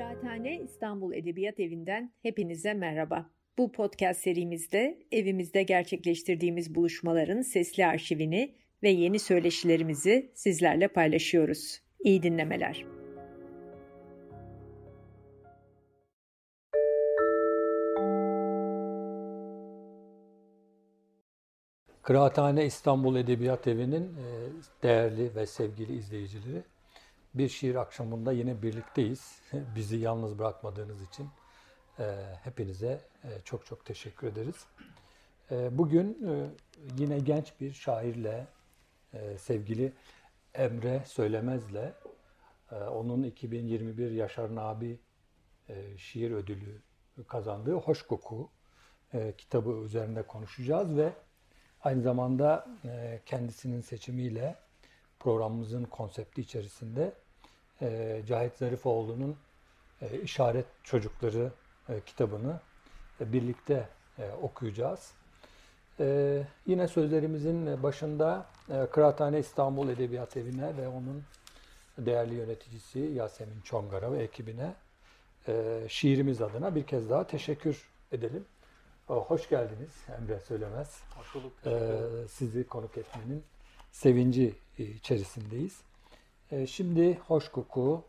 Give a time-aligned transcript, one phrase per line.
[0.00, 3.30] Kıraathane İstanbul Edebiyat Evi'nden hepinize merhaba.
[3.58, 11.80] Bu podcast serimizde evimizde gerçekleştirdiğimiz buluşmaların sesli arşivini ve yeni söyleşilerimizi sizlerle paylaşıyoruz.
[12.04, 12.84] İyi dinlemeler.
[22.02, 24.26] Kıraathane İstanbul Edebiyat Evi'nin e,
[24.82, 26.62] değerli ve sevgili izleyicileri,
[27.34, 29.42] bir şiir akşamında yine birlikteyiz.
[29.76, 31.28] Bizi yalnız bırakmadığınız için
[31.98, 34.66] e, hepinize e, çok çok teşekkür ederiz.
[35.70, 36.18] Bugün
[36.98, 38.46] yine genç bir şairle,
[39.38, 39.92] sevgili
[40.54, 41.92] Emre Söylemez'le,
[42.72, 45.00] onun 2021 Yaşar Nabi
[45.96, 46.82] şiir ödülü
[47.28, 48.50] kazandığı Hoş Koku
[49.38, 51.12] kitabı üzerinde konuşacağız ve
[51.82, 54.56] Aynı zamanda e, kendisinin seçimiyle
[55.20, 57.12] programımızın konsepti içerisinde
[57.82, 59.36] e, Cahit Zarifoğlu'nun
[60.02, 61.52] e, İşaret Çocukları
[62.06, 62.60] kitabını
[63.20, 63.88] birlikte
[64.42, 65.12] okuyacağız.
[66.66, 68.46] Yine sözlerimizin başında
[68.92, 71.22] Kıraathane İstanbul Edebiyat Evi'ne ve onun
[71.98, 74.74] değerli yöneticisi Yasemin Çongar'a ve ekibine
[75.88, 78.44] şiirimiz adına bir kez daha teşekkür edelim.
[79.06, 81.02] Hoş geldiniz Emre Söylemez.
[81.16, 81.52] Hoş bulduk.
[81.66, 83.44] Ee, sizi konuk etmenin
[83.92, 85.80] sevinci içerisindeyiz.
[86.50, 88.04] Ee, şimdi Hoş Koku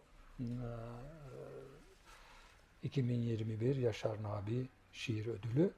[2.84, 5.72] 2021 e, Yaşar Nabi Şiir Ödülü.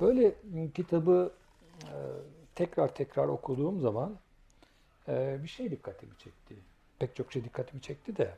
[0.00, 0.34] Böyle
[0.74, 1.32] kitabı
[1.82, 1.94] e,
[2.54, 4.16] tekrar tekrar okuduğum zaman
[5.08, 6.54] e, bir şey dikkatimi çekti.
[6.98, 8.34] Pek çok şey dikkatimi çekti de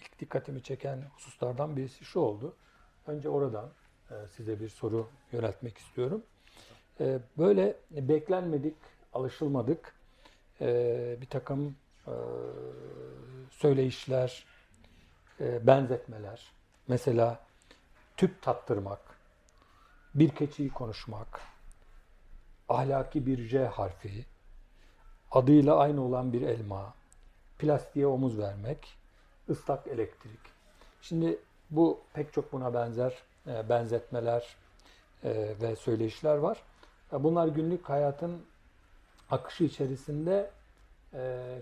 [0.00, 2.56] ilk dikkatimi çeken hususlardan birisi şu oldu.
[3.06, 3.70] Önce oradan
[4.10, 6.22] e, size bir soru yöneltmek istiyorum.
[7.00, 8.76] E, böyle beklenmedik,
[9.12, 9.94] alışılmadık
[10.60, 11.76] e, bir takım
[13.50, 14.44] söyleyişler,
[15.40, 16.52] benzetmeler,
[16.88, 17.40] mesela
[18.16, 19.00] tüp tattırmak,
[20.14, 21.40] bir keçiyi konuşmak,
[22.68, 24.24] ahlaki bir J harfi,
[25.30, 26.94] adıyla aynı olan bir elma,
[27.58, 28.94] plastiğe omuz vermek,
[29.50, 30.40] ıslak elektrik.
[31.02, 31.38] Şimdi
[31.70, 33.14] bu pek çok buna benzer
[33.46, 34.56] e, benzetmeler
[35.24, 36.62] e, ve söyleyişler var.
[37.12, 38.42] E, bunlar günlük hayatın
[39.32, 40.50] akışı içerisinde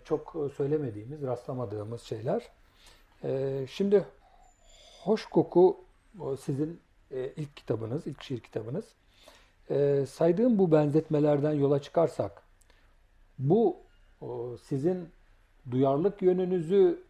[0.05, 2.49] çok söylemediğimiz, rastlamadığımız şeyler.
[3.67, 4.05] Şimdi
[5.03, 5.77] Hoş Koku
[6.41, 8.85] sizin ilk kitabınız, ilk şiir kitabınız.
[10.09, 12.43] Saydığım bu benzetmelerden yola çıkarsak,
[13.39, 13.77] bu
[14.63, 15.09] sizin
[15.71, 17.03] duyarlılık yönünüzü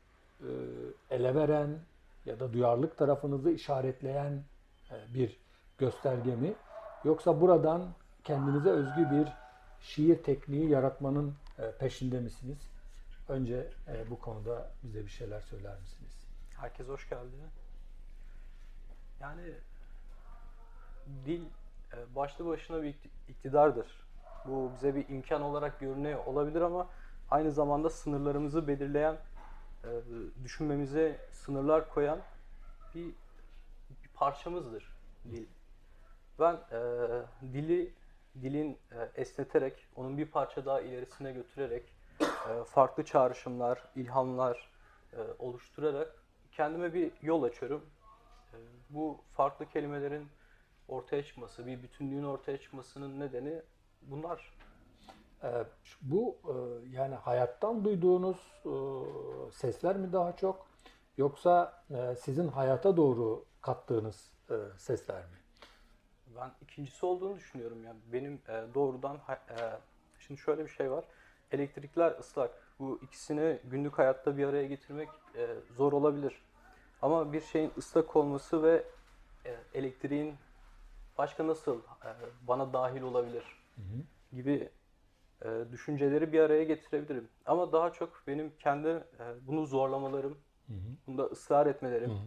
[1.10, 1.78] ele veren
[2.26, 4.42] ya da duyarlılık tarafınızı işaretleyen
[4.90, 5.36] e, bir
[5.78, 6.54] gösterge mi?
[7.04, 7.82] Yoksa buradan
[8.24, 9.28] kendinize özgü bir
[9.82, 12.58] şiir tekniği yaratmanın e, peşinde misiniz?
[13.28, 16.26] Önce e, bu konuda bize bir şeyler söyler misiniz?
[16.56, 17.36] Herkes hoş geldi.
[19.20, 19.42] Yani
[21.26, 21.44] dil
[22.14, 22.94] başlı başına bir
[23.28, 23.86] iktidardır.
[24.46, 26.88] Bu bize bir imkan olarak görünüyor olabilir ama
[27.30, 29.16] aynı zamanda sınırlarımızı belirleyen,
[30.44, 32.20] düşünmemize sınırlar koyan
[32.94, 33.14] bir
[34.14, 35.46] parçamızdır dil.
[36.38, 36.78] Ben e,
[37.42, 37.92] dili
[38.42, 44.70] dilin e, esneterek, onun bir parça daha ilerisine götürerek, e, farklı çağrışımlar, ilhamlar
[45.12, 46.14] e, oluşturarak
[46.52, 47.86] kendime bir yol açıyorum.
[48.90, 50.28] Bu farklı kelimelerin
[50.88, 53.62] ortaya çıkması, bir bütünlüğün ortaya çıkmasının nedeni
[54.02, 54.54] bunlar.
[56.02, 56.36] Bu
[56.90, 58.62] yani hayattan duyduğunuz
[59.52, 60.66] sesler mi daha çok
[61.16, 61.84] yoksa
[62.18, 64.32] sizin hayata doğru kattığınız
[64.76, 65.39] sesler mi?
[66.36, 67.84] Ben ikincisi olduğunu düşünüyorum.
[67.84, 69.56] Yani benim e, doğrudan e,
[70.18, 71.04] şimdi şöyle bir şey var.
[71.52, 72.50] Elektrikler ıslak.
[72.78, 75.46] Bu ikisini günlük hayatta bir araya getirmek e,
[75.76, 76.42] zor olabilir.
[77.02, 78.84] Ama bir şeyin ıslak olması ve
[79.44, 80.34] e, elektriğin
[81.18, 82.10] başka nasıl e,
[82.48, 83.44] bana dahil olabilir
[83.76, 84.36] hı hı.
[84.36, 84.70] gibi
[85.44, 87.28] e, düşünceleri bir araya getirebilirim.
[87.46, 89.04] Ama daha çok benim kendi e,
[89.46, 90.96] bunu zorlamalarım, hı hı.
[91.06, 92.26] bunda ısrar etmelerim, hı hı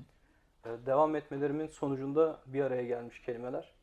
[0.65, 3.73] e, devam etmelerimin sonucunda bir araya gelmiş kelimeler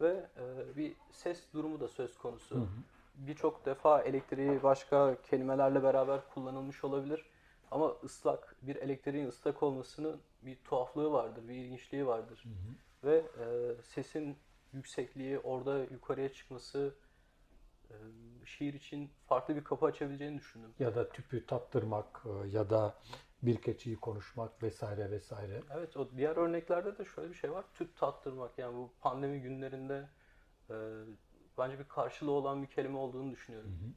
[0.00, 2.68] ve e, bir ses durumu da söz konusu.
[3.14, 7.24] Birçok defa elektriği başka kelimelerle beraber kullanılmış olabilir.
[7.70, 12.44] Ama ıslak, bir elektriğin ıslak olmasının bir tuhaflığı vardır, bir ilginçliği vardır.
[12.44, 13.10] Hı hı.
[13.10, 14.36] Ve e, sesin
[14.72, 16.94] yüksekliği, orada yukarıya çıkması
[17.90, 17.94] e,
[18.44, 20.70] şiir için farklı bir kapı açabileceğini düşündüm.
[20.78, 22.94] Ya da tüpü tattırmak e, ya da
[23.46, 25.62] bir keçiyi konuşmak vesaire vesaire.
[25.74, 27.64] Evet o diğer örneklerde de şöyle bir şey var.
[27.74, 30.08] Tüp tattırmak yani bu pandemi günlerinde
[30.70, 30.74] e,
[31.58, 33.70] bence bir karşılığı olan bir kelime olduğunu düşünüyorum.
[33.70, 33.90] Hı hı.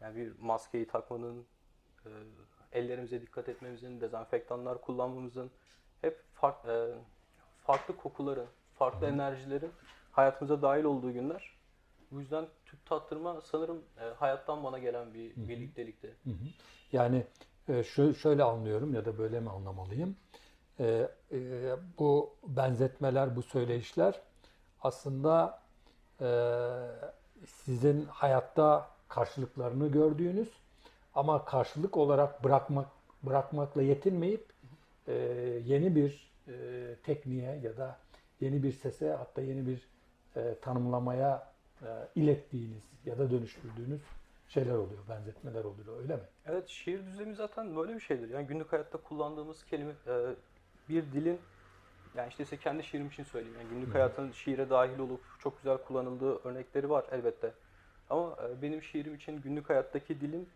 [0.00, 1.46] Yani bir maskeyi takmanın,
[2.06, 2.10] e,
[2.72, 5.50] ellerimize dikkat etmemizin, dezenfektanlar kullanmamızın,
[6.00, 6.94] hep fark, e,
[7.62, 9.72] farklı kokuların, farklı enerjilerin
[10.12, 11.56] hayatımıza dahil olduğu günler.
[12.10, 15.36] Bu yüzden tüp tattırma sanırım e, hayattan bana gelen bir.
[16.24, 16.44] Hı hı.
[16.92, 17.51] Yani e, şu
[18.22, 20.16] şöyle anlıyorum ya da böyle mi anlamalıyım?
[20.80, 21.38] E, e,
[21.98, 24.20] bu benzetmeler, bu söyleyişler
[24.82, 25.60] aslında
[26.20, 26.28] e,
[27.46, 30.48] sizin hayatta karşılıklarını gördüğünüz
[31.14, 32.86] ama karşılık olarak bırakmak
[33.22, 34.46] bırakmakla yetinmeyip
[35.08, 35.12] e,
[35.64, 36.32] yeni bir
[37.02, 37.98] tekniğe ya da
[38.40, 39.88] yeni bir sese hatta yeni bir
[40.60, 41.52] tanımlamaya
[42.14, 44.00] ilettiğiniz ya da dönüştürdüğünüz
[44.52, 46.22] şeyler oluyor, benzetmeler oluyor öyle mi?
[46.46, 48.30] Evet, şiir düzlemi zaten böyle bir şeydir.
[48.30, 50.34] Yani günlük hayatta kullandığımız kelime e,
[50.88, 51.40] bir dilin
[52.14, 53.58] yani işte ise kendi şiirim için söyleyeyim.
[53.58, 57.54] Yani günlük hayatın şiire dahil olup çok güzel kullanıldığı örnekleri var elbette.
[58.10, 60.48] Ama e, benim şiirim için günlük hayattaki dilin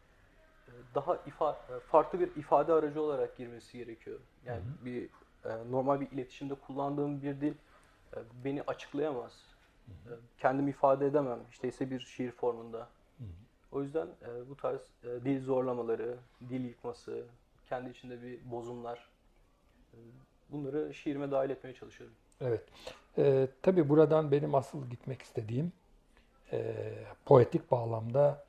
[0.69, 4.19] e, daha ifa, e, farklı bir ifade aracı olarak girmesi gerekiyor.
[4.45, 5.11] Yani bir
[5.45, 7.55] e, normal bir iletişimde kullandığım bir dil
[8.17, 9.33] e, beni açıklayamaz.
[9.89, 11.41] E, kendimi ifade edemem.
[11.51, 12.89] İşte ise bir şiir formunda.
[13.77, 16.17] O yüzden e, bu tarz e, dil zorlamaları,
[16.49, 17.25] dil yıkması,
[17.69, 19.09] kendi içinde bir bozumlar
[19.93, 19.97] e,
[20.53, 22.17] bunları şiirime dahil etmeye çalışıyorum.
[22.41, 22.63] Evet.
[23.19, 25.73] Ee, tabii buradan benim asıl gitmek istediğim
[26.53, 26.75] e,
[27.25, 28.45] poetik bağlamda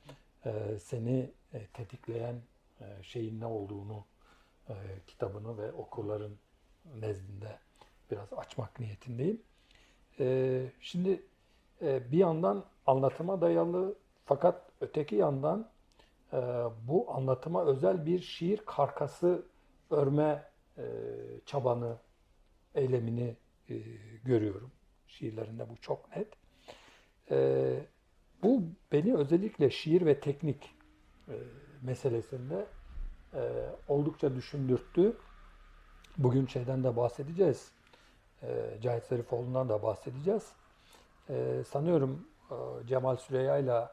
[0.46, 2.36] e, seni e, tetikleyen
[2.82, 4.04] e, şeyin ne olduğunu
[4.70, 4.74] e,
[5.08, 6.38] kitabını ve okurların
[7.00, 7.60] nezdinde
[8.12, 9.42] biraz açmak niyetindeyim.
[10.20, 11.22] E, şimdi
[11.82, 13.96] e, bir yandan anlatıma dayalı
[14.26, 15.70] fakat öteki yandan
[16.34, 16.38] e,
[16.88, 19.46] bu anlatıma özel bir şiir karkası
[19.90, 20.44] örme
[20.78, 20.84] e,
[21.46, 21.98] çabanı,
[22.76, 23.36] eylemini
[23.70, 23.76] e,
[24.24, 24.72] görüyorum.
[25.08, 26.28] Şiirlerinde bu çok net.
[27.32, 27.80] E,
[28.44, 30.76] bu beni özellikle şiir ve teknik
[31.28, 31.34] e,
[31.82, 32.66] meselesinde
[33.34, 35.18] e, oldukça düşündürttü.
[36.18, 37.72] Bugün şeyden de bahsedeceğiz.
[38.44, 40.52] E, Cahit Zarifoğlu'ndan da bahsedeceğiz.
[41.30, 43.88] E, sanıyorum e, Cemal Süreyya ile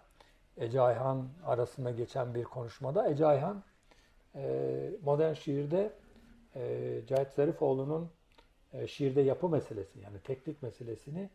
[0.59, 3.63] Ece Ayhan arasında geçen bir konuşmada Ece Ayhan
[4.35, 5.93] e, modern şiirde
[6.57, 8.11] e, Cahit Zarifoğlu'nun
[8.73, 11.31] e, şiirde yapı meselesi yani teknik meselesini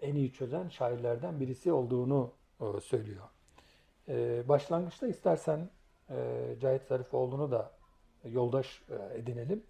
[0.00, 2.32] en iyi çözen şairlerden birisi olduğunu
[2.82, 3.24] söylüyor.
[4.48, 5.70] Başlangıçta istersen
[6.60, 7.70] Cahit Zarifoğlu'nu da
[8.24, 8.82] yoldaş
[9.14, 9.62] edinelim.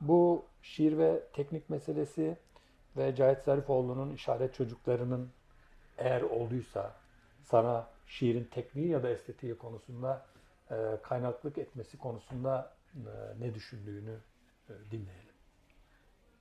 [0.00, 2.36] Bu şiir ve teknik meselesi
[2.96, 5.30] ve Cahit Zarifoğlu'nun işaret çocuklarının
[5.98, 6.94] eğer olduysa
[7.42, 10.26] sana şiirin tekniği ya da estetiği konusunda
[10.70, 13.00] e, kaynaklık etmesi konusunda e,
[13.40, 14.18] ne düşündüğünü
[14.68, 15.34] e, dinleyelim.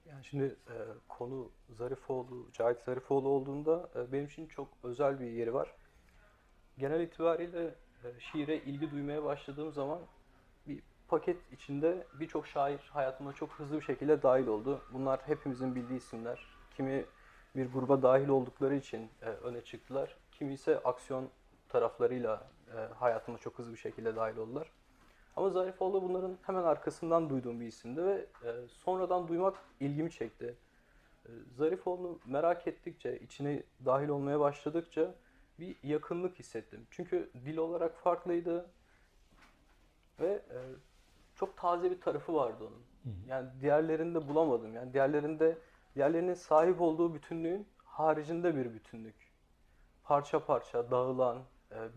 [0.09, 0.75] Yani şimdi e,
[1.07, 5.73] konu Zarifoğlu, Cahit Zarifoğlu olduğunda e, benim için çok özel bir yeri var.
[6.77, 9.99] Genel itibariyle e, şiire ilgi duymaya başladığım zaman
[10.67, 14.81] bir paket içinde birçok şair hayatıma çok hızlı bir şekilde dahil oldu.
[14.93, 16.45] Bunlar hepimizin bildiği isimler.
[16.75, 17.05] Kimi
[17.55, 20.15] bir gruba dahil oldukları için e, öne çıktılar.
[20.31, 21.29] Kimi ise aksiyon
[21.73, 24.71] taraflarıyla e, hayatıma çok hızlı bir şekilde dahil oldular.
[25.35, 30.55] Ama Zarifoğlu bunların hemen arkasından duyduğum bir isimdi ve e, sonradan duymak ilgimi çekti.
[31.25, 35.15] E, Zarifoğlu'nu merak ettikçe, içine dahil olmaya başladıkça
[35.59, 36.87] bir yakınlık hissettim.
[36.91, 38.65] Çünkü dil olarak farklıydı
[40.19, 40.57] ve e,
[41.35, 42.83] çok taze bir tarafı vardı onun.
[43.27, 44.75] Yani diğerlerinde bulamadım.
[44.75, 45.57] Yani diğerlerinde
[45.95, 49.15] diğerlerinin sahip olduğu bütünlüğün haricinde bir bütünlük.
[50.03, 51.37] Parça parça dağılan,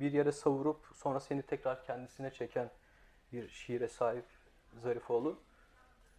[0.00, 2.71] bir yere savurup sonra seni tekrar kendisine çeken
[3.33, 4.25] bir şiire sahip
[4.83, 5.40] Zarifoğlu.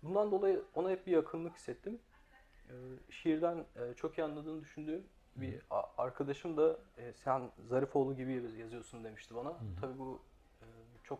[0.03, 1.99] Bundan dolayı ona hep bir yakınlık hissettim.
[2.69, 2.73] E,
[3.09, 5.03] şiirden e, çok iyi anladığını düşündüğüm
[5.35, 5.61] bir
[5.97, 6.79] arkadaşım da
[7.13, 9.49] sen Zarifoğlu gibi yazıyorsun demişti bana.
[9.49, 9.55] Hı.
[9.81, 10.21] Tabii bu
[11.03, 11.19] çok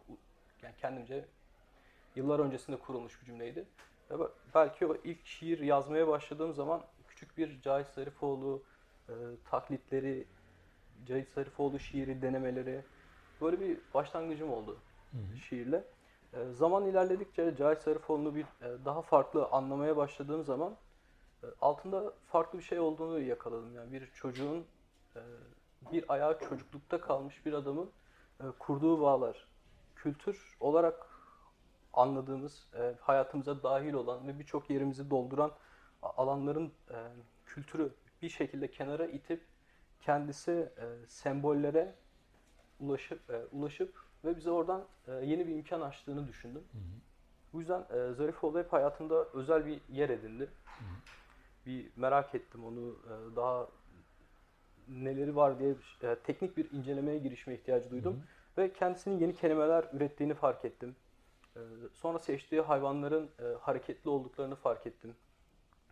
[0.62, 1.26] yani kendimce
[2.16, 3.66] yıllar öncesinde kurulmuş bir cümleydi.
[4.56, 8.64] Belki o ilk şiir yazmaya başladığım zaman küçük bir Cahit Zarifoğlu
[9.10, 9.14] e,
[9.50, 10.28] taklitleri,
[11.06, 12.82] Cahit Zarifoğlu şiiri denemeleri
[13.42, 14.78] böyle bir başlangıcım oldu
[15.12, 15.38] hı hı.
[15.38, 15.84] şiirle.
[16.34, 20.76] E, zaman ilerledikçe Cahit Zarifoğlu'nu bir e, daha farklı anlamaya başladığım zaman
[21.44, 23.76] e, altında farklı bir şey olduğunu yakaladım.
[23.76, 24.66] Yani bir çocuğun
[25.16, 25.22] e,
[25.92, 27.90] bir ayağı çocuklukta kalmış bir adamın
[28.40, 29.48] e, kurduğu bağlar.
[29.96, 31.08] Kültür olarak
[31.94, 35.52] anladığımız, e, hayatımıza dahil olan ve birçok yerimizi dolduran
[36.02, 36.98] alanların e,
[37.46, 39.42] kültürü bir şekilde kenara itip
[40.02, 41.96] kendisi e, sembollere
[42.80, 43.94] ulaşıp e, ulaşıp
[44.26, 46.64] ve bize oradan e, yeni bir imkan açtığını düşündüm.
[46.72, 46.82] Hı hı.
[47.54, 50.44] Bu yüzden e, Zarifoğlu hep hayatımda özel bir yer edindi.
[50.44, 50.90] Hı hı.
[51.66, 53.68] Bir merak ettim onu e, daha
[54.88, 58.14] neleri var diye e, teknik bir incelemeye girişme ihtiyacı duydum.
[58.14, 58.22] Hı hı.
[58.58, 60.96] Ve kendisinin yeni kelimeler ürettiğini fark ettim.
[61.56, 61.60] E,
[61.94, 65.16] sonra seçtiği hayvanların e, hareketli olduklarını fark ettim.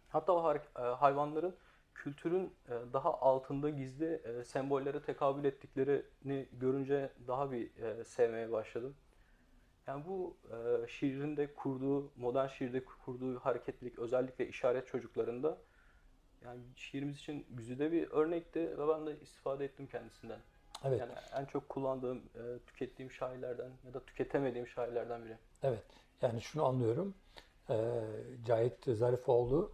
[0.10, 1.56] Hatta o e, hayvanların
[1.96, 7.70] kültürün e, daha altında gizli e, sembollere tekabül ettiklerini görünce daha bir
[8.04, 8.96] sevmeye başladım.
[9.88, 10.38] Yani bu
[10.88, 15.58] şiirin de kurduğu, modern şiirde kurduğu hareketlilik özellikle işaret çocuklarında
[16.46, 20.40] yani şiirimiz için güzide bir örnekti ve ben de istifade ettim kendisinden.
[20.84, 21.00] Evet.
[21.00, 22.22] Yani en çok kullandığım,
[22.68, 25.38] tükettiğim şairlerden ya da tüketemediğim şairlerden biri.
[25.64, 25.84] Evet.
[26.22, 27.16] Yani şunu anlıyorum.
[28.46, 29.72] Cahit Zarifoğlu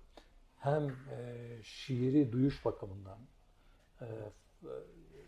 [0.61, 3.19] hem e, şiiri duyuş bakımından
[4.01, 4.07] e,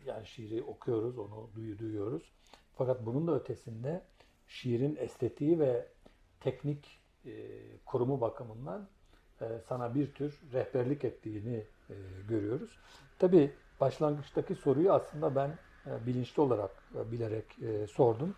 [0.06, 2.34] yani şiiri okuyoruz, onu duyu, duyuyoruz.
[2.75, 4.04] Fakat bunun da ötesinde
[4.48, 5.88] şiirin estetiği ve
[6.40, 7.32] teknik e,
[7.86, 8.88] kurumu bakımından
[9.42, 11.96] e, sana bir tür rehberlik ettiğini e,
[12.28, 12.80] görüyoruz.
[13.20, 18.36] Tabi başlangıçtaki soruyu aslında ben e, bilinçli olarak e, bilerek e, sordum.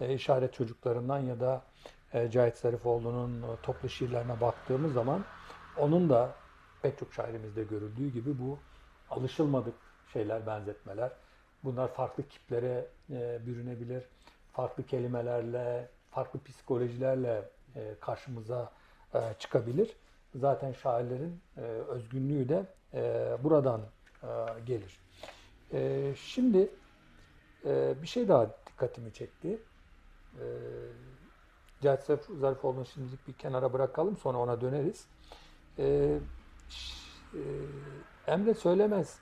[0.00, 1.64] E, işaret çocuklarından ya da
[2.12, 5.24] e, Cahit Zarifoğlu'nun e, toplu şiirlerine baktığımız zaman
[5.78, 6.34] onun da
[6.82, 8.58] pek çok şairimizde görüldüğü gibi bu
[9.10, 9.74] alışılmadık
[10.12, 11.10] şeyler, benzetmeler.
[11.64, 14.04] Bunlar farklı kiplere e, bürünebilir.
[14.52, 18.72] Farklı kelimelerle, farklı psikolojilerle e, karşımıza
[19.14, 19.96] e, çıkabilir.
[20.34, 23.80] Zaten şairlerin e, özgünlüğü de e, buradan
[24.22, 24.26] e,
[24.66, 25.00] gelir.
[25.72, 26.70] E, şimdi
[27.64, 29.58] e, bir şey daha dikkatimi çekti.
[30.34, 30.44] E,
[31.82, 32.02] Cahit
[32.40, 35.06] Zarifoğlu'nu şimdilik bir kenara bırakalım sonra ona döneriz
[35.78, 36.18] e,
[37.34, 37.40] e,
[38.26, 39.18] Emre söylemez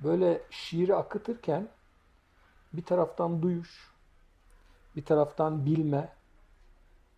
[0.00, 1.68] böyle şiiri akıtırken
[2.72, 3.94] bir taraftan duyuş,
[4.96, 6.12] bir taraftan bilme,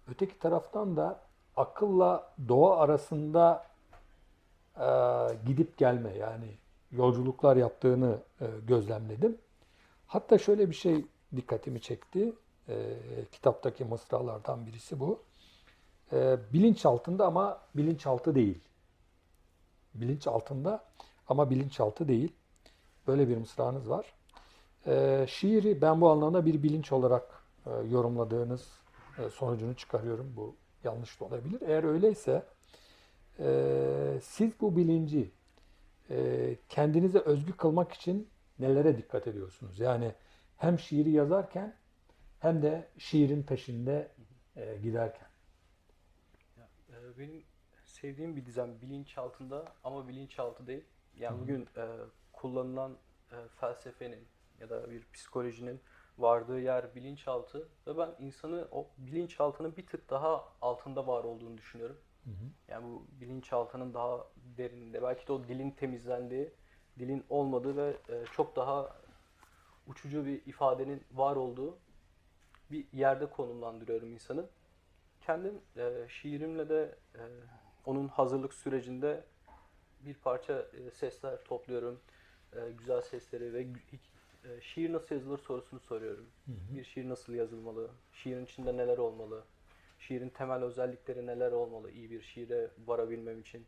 [0.09, 1.21] öteki taraftan da
[1.57, 3.67] akılla doğa arasında
[4.77, 4.87] e,
[5.47, 6.57] gidip gelme yani
[6.93, 9.39] yolculuklar yaptığını e, gözlemledim.
[10.07, 11.07] Hatta şöyle bir şey
[11.37, 12.33] dikkatimi çekti.
[12.69, 12.97] E,
[13.33, 15.23] kitaptaki mısralardan birisi bu.
[16.13, 18.61] E, bilinç altında ama bilinçaltı değil
[19.95, 20.85] bilinç altında
[21.29, 22.33] ama bilinçaltı değil.
[23.07, 24.15] Böyle bir mısranız var.
[24.87, 28.69] E, şiiri ben bu anlamda bir bilinç olarak e, yorumladığınız
[29.19, 30.33] e, sonucunu çıkarıyorum.
[30.37, 31.61] Bu yanlış da olabilir.
[31.67, 32.47] Eğer öyleyse
[33.39, 35.31] e, siz bu bilinci
[36.11, 38.29] e, kendinize özgü kılmak için
[38.59, 39.81] nelere dikkat ediyorsunuz?
[39.81, 40.15] Yani
[40.57, 41.77] hem şiiri yazarken
[42.39, 44.09] hem de şiirin peşinde
[44.57, 45.29] e, giderken.
[46.59, 47.43] Ya, e, benim
[48.01, 50.85] sevdiğim bir dizem bilinçaltında ama bilinçaltı değil.
[51.17, 51.85] Yani bugün e,
[52.33, 52.97] kullanılan
[53.33, 54.29] e, felsefenin
[54.61, 55.81] ya da bir psikolojinin
[56.19, 61.99] vardığı yer bilinçaltı ve ben insanı o bilinçaltının bir tık daha altında var olduğunu düşünüyorum.
[62.25, 62.45] Hı hı.
[62.69, 66.51] Yani bu bilinçaltının daha derininde belki de o dilin temizlendiği,
[66.99, 68.97] dilin olmadığı ve e, çok daha
[69.87, 71.79] uçucu bir ifadenin var olduğu
[72.71, 74.47] bir yerde konumlandırıyorum insanı.
[75.21, 77.23] Kendim e, şiirimle de e,
[77.87, 79.25] onun hazırlık sürecinde
[80.01, 82.01] bir parça e, sesler topluyorum.
[82.53, 83.61] E, güzel sesleri ve
[84.45, 86.27] e, şiir nasıl yazılır sorusunu soruyorum.
[86.47, 86.77] Hı hı.
[86.77, 87.91] Bir şiir nasıl yazılmalı?
[88.13, 89.45] Şiirin içinde neler olmalı?
[89.99, 93.67] Şiirin temel özellikleri neler olmalı iyi bir şiire varabilmem için?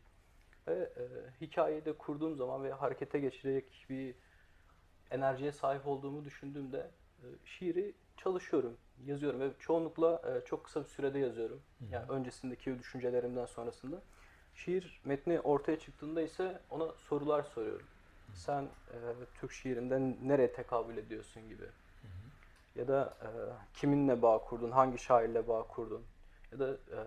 [0.67, 1.03] Ve e,
[1.41, 4.15] hikayeyi de kurduğum zaman ve harekete geçirecek bir
[5.11, 11.19] enerjiye sahip olduğumu düşündüğümde e, şiiri çalışıyorum, yazıyorum ve çoğunlukla e, çok kısa bir sürede
[11.19, 11.61] yazıyorum.
[11.79, 11.85] Hı.
[11.91, 14.01] Yani öncesindeki düşüncelerimden sonrasında.
[14.55, 17.85] Şiir metni ortaya çıktığında ise ona sorular soruyorum.
[18.27, 18.35] Hı.
[18.35, 18.97] Sen e,
[19.39, 21.65] Türk şiirinden nereye tekabül ediyorsun gibi.
[21.65, 22.07] Hı.
[22.75, 23.27] Ya da e,
[23.73, 26.03] kiminle bağ kurdun, hangi şairle bağ kurdun.
[26.51, 26.99] Ya da e,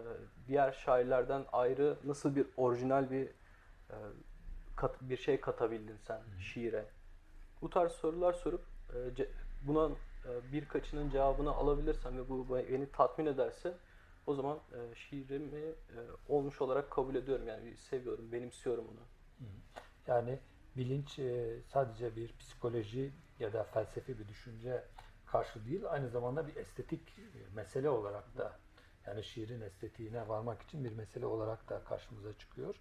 [0.49, 3.27] diğer şairlerden ayrı nasıl bir orijinal bir
[3.91, 3.97] e,
[4.77, 6.41] kat, bir şey katabildin sen hı.
[6.41, 6.85] şiire.
[7.63, 9.27] Bu tarz sorular sorup e,
[9.63, 9.91] buna
[10.53, 13.75] birkaçının cevabını alabilirsem ve bu beni tatmin ederse
[14.27, 15.75] o zaman e, şiirimi e,
[16.29, 17.49] olmuş olarak kabul ediyorum.
[17.49, 19.01] Yani seviyorum, benimsiyorum onu.
[20.07, 20.39] Yani
[20.77, 21.21] bilinç
[21.73, 24.85] sadece bir psikoloji ya da felsefi bir düşünce
[25.27, 27.01] karşı değil, aynı zamanda bir estetik
[27.55, 28.59] mesele olarak da
[29.07, 32.75] yani şiirin estetiğine varmak için bir mesele olarak da karşımıza çıkıyor.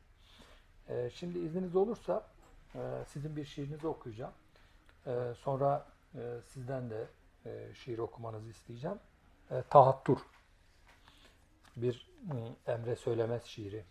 [1.13, 2.27] Şimdi izniniz olursa
[3.07, 4.33] sizin bir şiirinizi okuyacağım.
[5.35, 5.87] Sonra
[6.43, 7.07] sizden de
[7.45, 8.99] e, şiir okumanızı isteyeceğim.
[9.51, 10.17] E, Tahattur.
[11.75, 12.11] Bir
[12.67, 13.85] e, Emre Söylemez şiiri.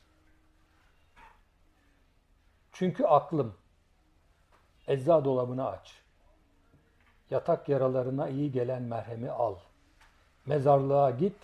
[2.72, 3.54] Çünkü aklım
[4.86, 6.02] ecza dolabını aç.
[7.30, 9.56] Yatak yaralarına iyi gelen merhemi al.
[10.46, 11.36] Mezarlığa git,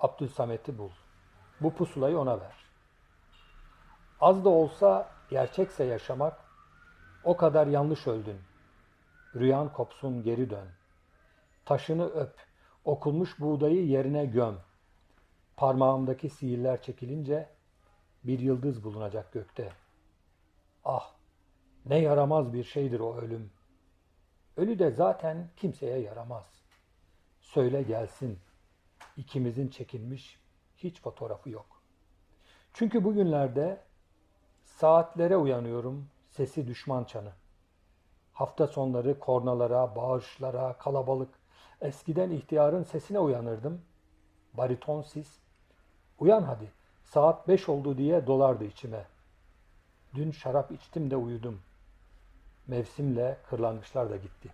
[0.00, 0.90] Abdülsamet'i bul.
[1.60, 2.54] Bu pusulayı ona ver.
[4.20, 6.40] Az da olsa gerçekse yaşamak,
[7.24, 8.40] o kadar yanlış öldün.
[9.34, 10.85] Rüyan kopsun geri dön.''
[11.66, 12.34] Taşını öp,
[12.84, 14.58] okulmuş buğdayı yerine göm.
[15.56, 17.48] Parmağımdaki sihirler çekilince
[18.24, 19.72] bir yıldız bulunacak gökte.
[20.84, 21.12] Ah,
[21.86, 23.50] ne yaramaz bir şeydir o ölüm.
[24.56, 26.62] Ölü de zaten kimseye yaramaz.
[27.40, 28.38] Söyle gelsin,
[29.16, 30.40] ikimizin çekilmiş
[30.76, 31.82] hiç fotoğrafı yok.
[32.72, 33.80] Çünkü bugünlerde
[34.64, 37.32] saatlere uyanıyorum, sesi düşman çanı.
[38.32, 41.35] Hafta sonları kornalara, bağışlara, kalabalık.
[41.80, 43.80] Eskiden ihtiyarın sesine uyanırdım.
[44.54, 45.38] Bariton sis.
[46.18, 46.72] Uyan hadi,
[47.04, 49.06] saat beş oldu diye dolardı içime.
[50.14, 51.60] Dün şarap içtim de uyudum.
[52.66, 54.48] Mevsimle kırlangıçlar da gitti.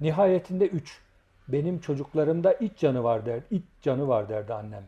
[0.00, 1.00] Nihayetinde üç.
[1.48, 4.84] Benim çocuklarımda it canı var der, it canı var derdi annem.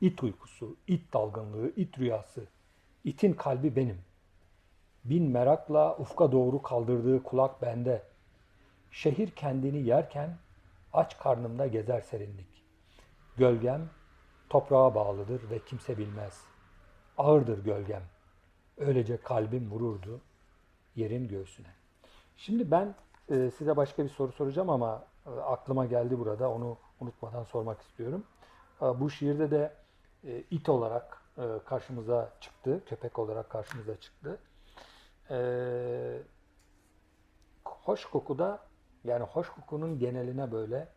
[0.00, 2.44] İt uykusu, it dalgınlığı, it rüyası.
[3.04, 3.98] İtin kalbi benim.
[5.04, 8.09] Bin merakla ufka doğru kaldırdığı kulak bende.
[8.90, 10.38] Şehir kendini yerken
[10.92, 12.64] aç karnımda gezer serinlik.
[13.36, 13.90] Gölgem
[14.48, 16.44] toprağa bağlıdır ve kimse bilmez.
[17.18, 18.02] Ağırdır gölgem.
[18.78, 20.20] Öylece kalbim vururdu
[20.96, 21.74] yerin göğsüne.
[22.36, 22.94] Şimdi ben
[23.28, 26.50] e, size başka bir soru soracağım ama e, aklıma geldi burada.
[26.50, 28.24] Onu unutmadan sormak istiyorum.
[28.82, 29.74] E, bu şiirde de
[30.50, 31.22] it olarak
[31.66, 32.82] karşımıza çıktı.
[32.86, 34.38] Köpek olarak karşımıza çıktı.
[35.30, 35.38] E,
[37.64, 38.69] hoş kokuda
[39.04, 40.88] yani hoş kokunun geneline böyle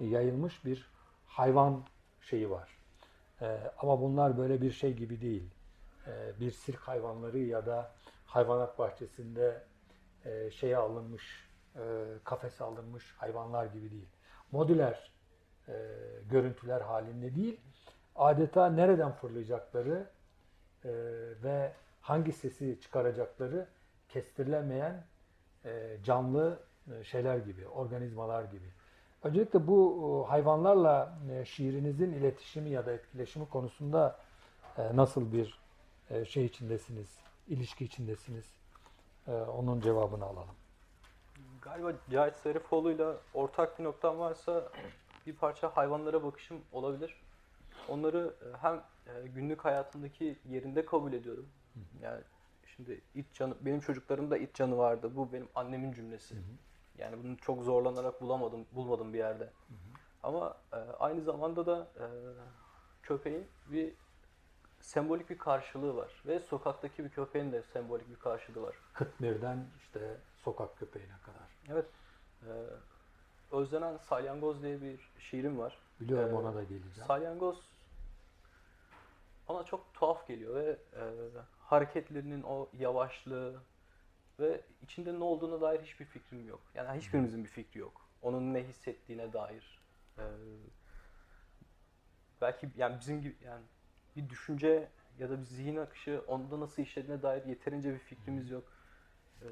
[0.00, 0.90] yayılmış bir
[1.26, 1.84] hayvan
[2.20, 2.78] şeyi var.
[3.40, 5.50] E, ama bunlar böyle bir şey gibi değil.
[6.06, 7.92] E, bir sirk hayvanları ya da
[8.26, 9.62] hayvanat bahçesinde
[10.24, 14.08] e, şeye alınmış, e, kafese alınmış hayvanlar gibi değil.
[14.52, 15.12] Modüler
[15.68, 15.74] e,
[16.30, 17.60] görüntüler halinde değil,
[18.16, 20.06] adeta nereden fırlayacakları
[20.84, 20.90] e,
[21.42, 23.66] ve hangi sesi çıkaracakları
[24.08, 25.04] kestirilemeyen
[25.64, 28.66] e, canlı e, şeyler gibi, organizmalar gibi.
[29.22, 34.18] Öncelikle bu e, hayvanlarla e, şiirinizin iletişimi ya da etkileşimi konusunda
[34.78, 35.58] e, nasıl bir
[36.10, 38.44] e, şey içindesiniz, ilişki içindesiniz?
[39.28, 40.54] E, onun cevabını alalım.
[41.62, 44.68] Galiba Cahit Zarifoğlu'yla ortak bir noktam varsa
[45.26, 47.20] bir parça hayvanlara bakışım olabilir.
[47.88, 48.74] Onları e, hem
[49.06, 51.46] e, günlük hayatımdaki yerinde kabul ediyorum.
[52.02, 52.20] Yani
[52.76, 55.10] şimdi it canı, benim çocuklarımda it canı vardı.
[55.16, 56.34] Bu benim annemin cümlesi.
[56.98, 59.50] Yani bunu çok zorlanarak bulamadım, bulmadım bir yerde.
[60.22, 62.06] Ama e, aynı zamanda da e,
[63.02, 63.94] köpeğin bir
[64.80, 66.22] sembolik bir karşılığı var.
[66.26, 68.76] Ve sokaktaki bir köpeğin de sembolik bir karşılığı var.
[68.94, 71.48] Kıtmir'den işte sokak köpeğine kadar.
[71.72, 71.86] Evet.
[72.42, 72.50] E,
[73.52, 75.78] Özlenen Salyangoz diye bir şiirim var.
[76.00, 77.06] Biliyorum Ee, ona da geleceğim.
[77.06, 77.60] Salyangoz
[79.48, 81.02] bana çok tuhaf geliyor ve e,
[81.60, 83.54] hareketlerinin o yavaşlığı
[84.40, 86.60] ve içinde ne olduğuna dair hiçbir fikrim yok.
[86.74, 88.08] Yani hiçbirimizin bir fikri yok.
[88.22, 89.80] Onun ne hissettiğine dair.
[90.18, 90.24] E,
[92.40, 93.64] belki yani bizim gibi yani
[94.16, 98.64] bir düşünce ya da bir zihin akışı onda nasıl işlediğine dair yeterince bir fikrimiz yok.
[99.42, 99.46] E,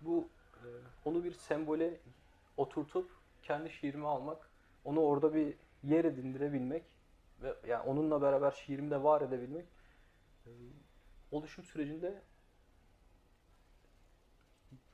[0.00, 0.66] bu e,
[1.04, 2.00] onu bir sembole
[2.56, 3.10] oturtup
[3.42, 4.50] kendi şiirime almak,
[4.84, 6.84] onu orada bir yer edindirebilmek
[7.42, 9.66] ve yani onunla beraber şiirimde var edebilmek
[10.46, 10.50] e,
[11.30, 12.22] oluşum sürecinde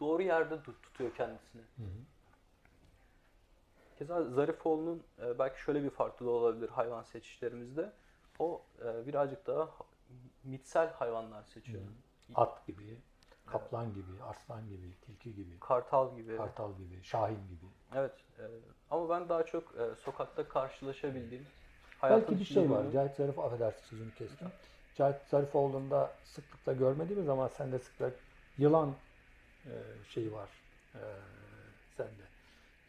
[0.01, 1.63] doğru yerde tut- tutuyor kendisini.
[1.63, 2.05] Hı hı.
[3.99, 7.93] Keza Zarifoğlu'nun e, belki şöyle bir farklılığı olabilir hayvan seçişlerimizde.
[8.39, 9.69] O e, birazcık daha
[10.45, 11.83] mitsel hayvanlar seçiyor.
[12.35, 13.01] At gibi,
[13.47, 16.37] kaplan gibi, arslan gibi, tilki gibi, Kartal gibi.
[16.37, 17.67] kartal gibi, şahin gibi.
[17.95, 18.13] Evet.
[18.39, 18.45] e,
[18.91, 21.47] ama ben daha çok e, sokakta karşılaşabildiğim
[22.03, 22.91] Belki bir şey var.
[22.93, 24.49] Cahit Zarif, affedersin sözünü kestim.
[24.95, 28.17] Cahit Zarifoğlu'nda sıklıkla görmediğimiz ama sende sıklıkla
[28.59, 28.95] yılan
[29.67, 29.73] e,
[30.09, 30.49] şeyi var
[30.95, 31.03] e,
[31.97, 32.23] sende.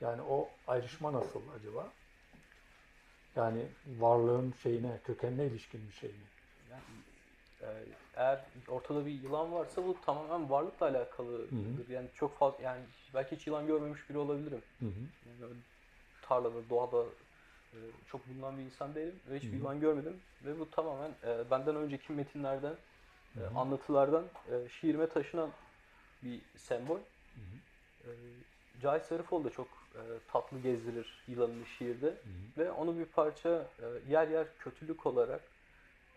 [0.02, 1.94] Yani o ayrışma nasıl acaba?
[3.36, 6.26] Yani varlığın şeyine, kökenine ilişkin bir şey mi?
[6.72, 6.84] Yani,
[7.62, 11.50] e, eğer ortada bir yılan varsa bu tamamen varlıkla alakalıdır.
[11.90, 12.82] Yani çok fazla yani
[13.14, 14.62] belki hiç yılan görmemiş biri olabilirim.
[14.80, 15.40] Hı hı.
[15.42, 15.56] Yani
[16.22, 17.06] tarlada, doğada
[17.74, 17.78] e,
[18.08, 19.60] çok bulunan bir insan değilim ve hiçbir Hı hı.
[19.60, 20.22] yılan görmedim.
[20.46, 22.76] Ve bu tamamen e, benden önceki metinlerden,
[23.38, 23.58] e, Hı hı.
[23.58, 24.26] anlatılardan
[24.70, 25.50] şiirime taşınan
[26.24, 27.00] bir sembol.
[28.04, 28.10] E,
[28.82, 30.02] Cahit Sarıfoğlu da çok e,
[30.32, 32.14] tatlı gezdirir yılanını şiirde.
[32.58, 35.42] Ve onu bir parça e, yer yer kötülük olarak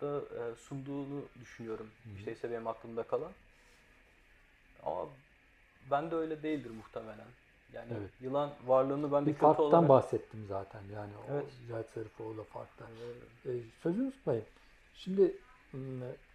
[0.00, 1.90] da e, sunduğunu düşünüyorum.
[2.18, 3.32] İşte ise benim aklımda kalan.
[4.82, 5.08] Ama
[5.90, 7.26] ben de öyle değildir muhtemelen.
[7.72, 8.10] Yani Evet.
[8.20, 9.88] yılan varlığını ben de Bir kötü farktan olarak...
[9.88, 11.46] bahsettim zaten yani o Evet.
[11.68, 12.88] Cahit Zarifoğlu farktan.
[13.46, 14.44] Ee, E, sözünü unutmayın.
[14.94, 15.34] Şimdi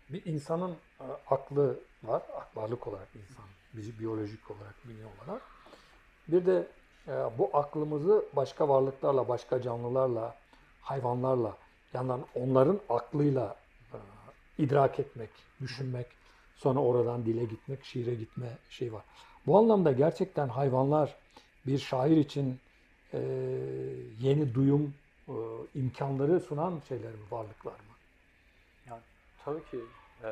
[0.10, 5.42] bir insanın e, aklı var, ak- varlık olarak insan, bizi biyolojik olarak, bünye olarak.
[6.28, 6.72] Bir de
[7.08, 10.38] e, bu aklımızı başka varlıklarla, başka canlılarla,
[10.80, 11.58] hayvanlarla
[11.94, 13.56] yandan onların aklıyla
[13.94, 13.98] e,
[14.58, 15.30] idrak etmek,
[15.62, 16.08] düşünmek,
[16.56, 19.06] sonra oradan dile gitmek, şiire gitme şey var.
[19.46, 21.18] Bu anlamda gerçekten hayvanlar
[21.66, 22.62] bir şair için
[24.20, 24.94] yeni duyum
[25.74, 27.98] imkanları sunan şeyler mi, varlıklar mı?
[28.86, 29.02] Yani
[29.38, 29.86] tabii ki
[30.24, 30.30] e,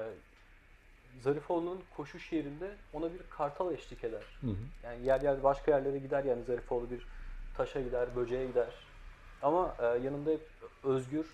[1.22, 4.24] Zarifoğlu'nun koşu şiirinde ona bir kartal eşlik eder.
[4.42, 4.56] Hı hı.
[4.84, 7.06] Yani yer yer başka yerlere gider yani Zarifoğlu bir
[7.58, 8.74] taşa gider, böceğe gider.
[9.42, 10.50] Ama e, yanında hep
[10.84, 11.26] özgür,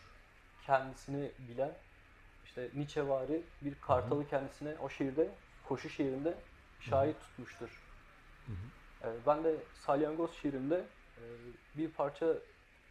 [0.66, 1.72] kendisini bilen,
[2.46, 5.30] işte Nietzschevari bir kartalı kendisine o şiirde,
[5.68, 6.34] koşu şiirinde
[6.80, 7.82] şahit tutmuştur.
[9.04, 10.86] E, ben de Salyangoz şiirimde
[11.18, 11.24] e,
[11.78, 12.34] bir parça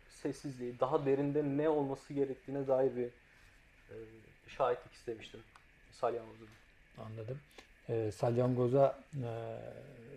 [0.08, 3.94] sessizliği, daha derinde ne olması gerektiğine dair bir e,
[4.48, 5.40] şahitlik istemiştim
[5.92, 6.48] Salyangoz'un.
[6.98, 7.38] Anladım.
[7.88, 9.30] E, salyangoza e,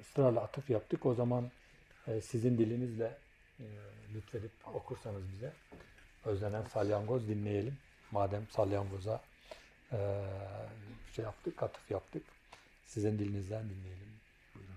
[0.02, 1.06] ısrarla atıf yaptık.
[1.06, 1.52] O zaman
[2.08, 3.18] e, sizin dilinizle
[3.60, 3.66] e,
[4.16, 5.54] lütfedip okursanız bize
[6.26, 7.78] özlenen salyangoz dinleyelim.
[8.12, 9.22] Madem salyangoza
[9.92, 9.98] e,
[11.16, 12.24] şey yaptık, atıf yaptık.
[12.86, 14.14] Sizin dilinizden dinleyelim.
[14.56, 14.76] Buyurun.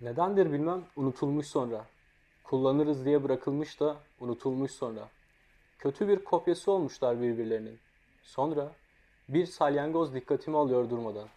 [0.00, 1.86] Nedendir bilmem unutulmuş sonra.
[2.44, 5.08] Kullanırız diye bırakılmış da unutulmuş sonra.
[5.84, 7.78] Kötü bir kopyası olmuşlar birbirlerinin.
[8.22, 8.72] Sonra
[9.28, 11.28] bir salyangoz dikkatimi alıyor durmadan.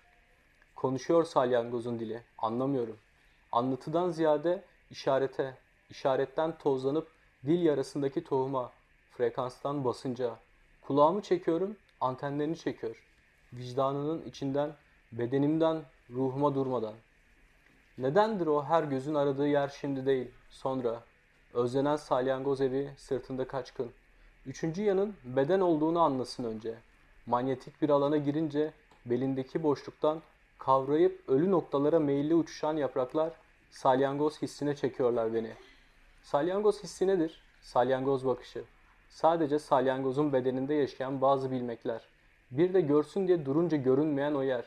[0.76, 2.22] Konuşuyor salyangozun dili.
[2.38, 2.98] Anlamıyorum.
[3.52, 5.58] Anlatıdan ziyade işarete,
[5.90, 7.08] işaretten tozlanıp
[7.46, 8.72] dil yarasındaki tohuma,
[9.12, 10.36] frekanstan basınca.
[10.82, 13.04] Kulağımı çekiyorum, antenlerini çekiyor.
[13.54, 14.76] Vicdanının içinden,
[15.12, 16.94] bedenimden, ruhuma durmadan.
[17.98, 21.04] Nedendir o her gözün aradığı yer şimdi değil, sonra?
[21.54, 23.92] Özlenen salyangoz evi sırtında kaçkın.
[24.48, 26.76] Üçüncü yanın beden olduğunu anlasın önce.
[27.26, 28.74] Manyetik bir alana girince
[29.06, 30.22] belindeki boşluktan
[30.60, 33.34] kavrayıp ölü noktalara meyilli uçuşan yapraklar
[33.70, 35.52] salyangoz hissine çekiyorlar beni.
[36.22, 37.42] Salyangoz hissi nedir?
[37.62, 38.64] Salyangoz bakışı.
[39.10, 42.02] Sadece salyangozun bedeninde yaşayan bazı bilmekler.
[42.52, 44.66] Bir de görsün diye durunca görünmeyen o yer.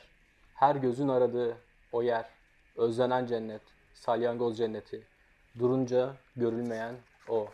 [0.55, 1.57] Her gözün aradığı
[1.93, 2.29] o yer.
[2.77, 3.63] Özlenen cennet.
[3.95, 5.03] Salyangoz cenneti.
[5.59, 6.95] Durunca görülmeyen
[7.29, 7.47] o.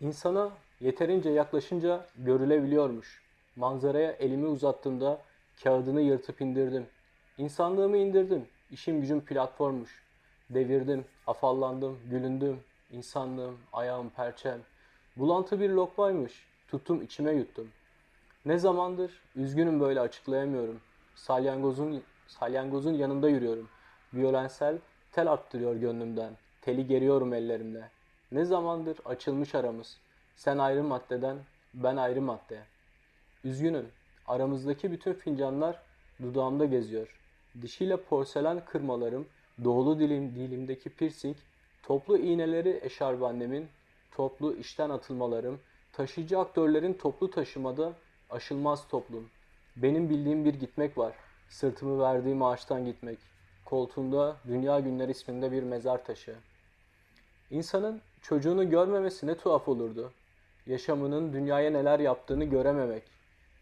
[0.00, 3.22] İnsana yeterince yaklaşınca görülebiliyormuş.
[3.56, 5.20] Manzaraya elimi uzattığımda
[5.62, 6.86] kağıdını yırtıp indirdim.
[7.38, 8.46] İnsanlığımı indirdim.
[8.70, 10.02] İşim gücüm platformmuş.
[10.50, 12.60] Devirdim, afallandım, gülündüm.
[12.92, 14.58] İnsanlığım, ayağım, perçem.
[15.16, 16.46] Bulantı bir lokmaymış.
[16.68, 17.68] Tuttum içime yuttum.
[18.46, 20.80] Ne zamandır üzgünüm böyle açıklayamıyorum.
[21.14, 23.68] Salyangozun salyangozun yanında yürüyorum.
[24.14, 24.78] Viyolensel
[25.12, 26.32] tel attırıyor gönlümden.
[26.62, 27.95] Teli geriyorum ellerimle.
[28.32, 29.98] Ne zamandır açılmış aramız.
[30.36, 31.36] Sen ayrı maddeden,
[31.74, 32.60] ben ayrı madde.
[33.44, 33.88] Üzgünüm.
[34.26, 35.82] Aramızdaki bütün fincanlar
[36.22, 37.20] dudağımda geziyor.
[37.62, 39.26] Dişiyle porselen kırmalarım,
[39.64, 41.36] doğulu dilim dilimdeki piercing,
[41.82, 43.68] toplu iğneleri eşarbannemin,
[44.12, 45.60] toplu işten atılmalarım,
[45.92, 47.92] taşıyıcı aktörlerin toplu taşımada
[48.30, 49.28] aşılmaz toplum.
[49.76, 51.14] Benim bildiğim bir gitmek var.
[51.48, 53.18] Sırtımı verdiğim ağaçtan gitmek.
[53.64, 56.34] Koltuğunda Dünya Günler isminde bir mezar taşı.
[57.50, 60.12] İnsanın çocuğunu görmemesi ne tuhaf olurdu.
[60.66, 63.02] Yaşamının dünyaya neler yaptığını görememek.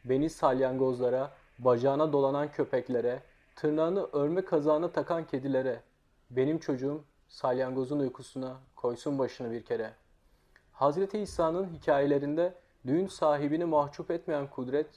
[0.05, 3.23] Beni salyangozlara, bacağına dolanan köpeklere,
[3.57, 5.83] tırnağını örme kazağına takan kedilere.
[6.31, 9.93] Benim çocuğum salyangozun uykusuna koysun başını bir kere.
[10.73, 12.55] Hazreti İsa'nın hikayelerinde
[12.87, 14.89] düğün sahibini mahcup etmeyen kudret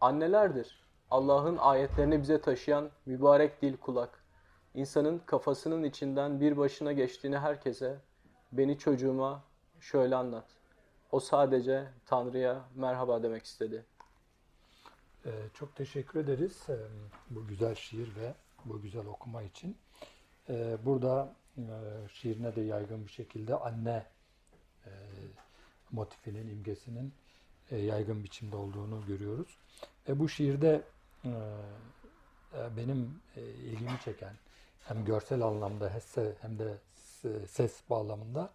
[0.00, 0.82] annelerdir.
[1.10, 4.24] Allah'ın ayetlerini bize taşıyan mübarek dil kulak.
[4.74, 7.98] İnsanın kafasının içinden bir başına geçtiğini herkese,
[8.52, 9.44] beni çocuğuma
[9.80, 10.46] şöyle anlat.
[11.12, 13.84] O sadece Tanrı'ya merhaba demek istedi.
[15.26, 16.76] Ee, çok teşekkür ederiz e,
[17.30, 19.76] bu güzel şiir ve bu güzel okuma için.
[20.48, 21.64] Ee, burada e,
[22.12, 24.06] şiirine de yaygın bir şekilde anne
[24.86, 24.90] e,
[25.90, 27.14] motifinin, imgesinin
[27.70, 29.58] e, yaygın biçimde olduğunu görüyoruz.
[30.08, 30.82] Ve bu şiirde
[31.24, 34.34] e, e, benim e, ilgimi çeken
[34.84, 35.92] hem görsel anlamda
[36.40, 36.78] hem de
[37.48, 38.50] ses bağlamında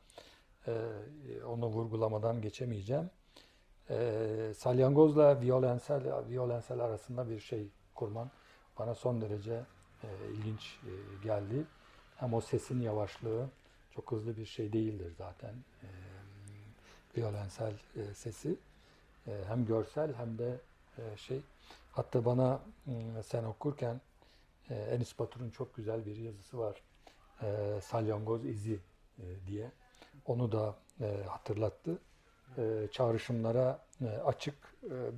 [1.48, 3.10] onu vurgulamadan geçemeyeceğim.
[4.56, 8.32] Salyangozla violensel, violensel arasında bir şey kurman
[8.80, 9.64] bana son derece
[10.34, 10.80] ilginç
[11.24, 11.66] geldi.
[12.18, 13.50] Hem o sesin yavaşlığı
[13.92, 15.56] çok hızlı bir şey değildir zaten
[17.18, 17.74] violensel
[18.14, 18.56] sesi.
[19.48, 20.60] Hem görsel hem de
[21.16, 21.42] şey
[21.92, 24.02] Hatta bana ıı, sen okurken
[24.70, 26.82] e, Enis Batur'un çok güzel bir yazısı var.
[27.42, 28.80] E, Salyangoz izi
[29.20, 29.72] e, diye.
[30.26, 30.76] Onu da
[31.28, 32.00] hatırlattı.
[32.92, 33.80] Çağrışımlara
[34.26, 34.56] açık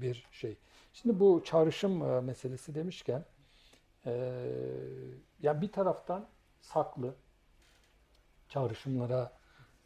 [0.02, 0.58] bir şey.
[0.94, 3.26] Şimdi bu çağrışım meselesi demişken
[5.42, 6.26] yani bir taraftan
[6.62, 7.16] saklı,
[8.50, 9.32] çağrışımlara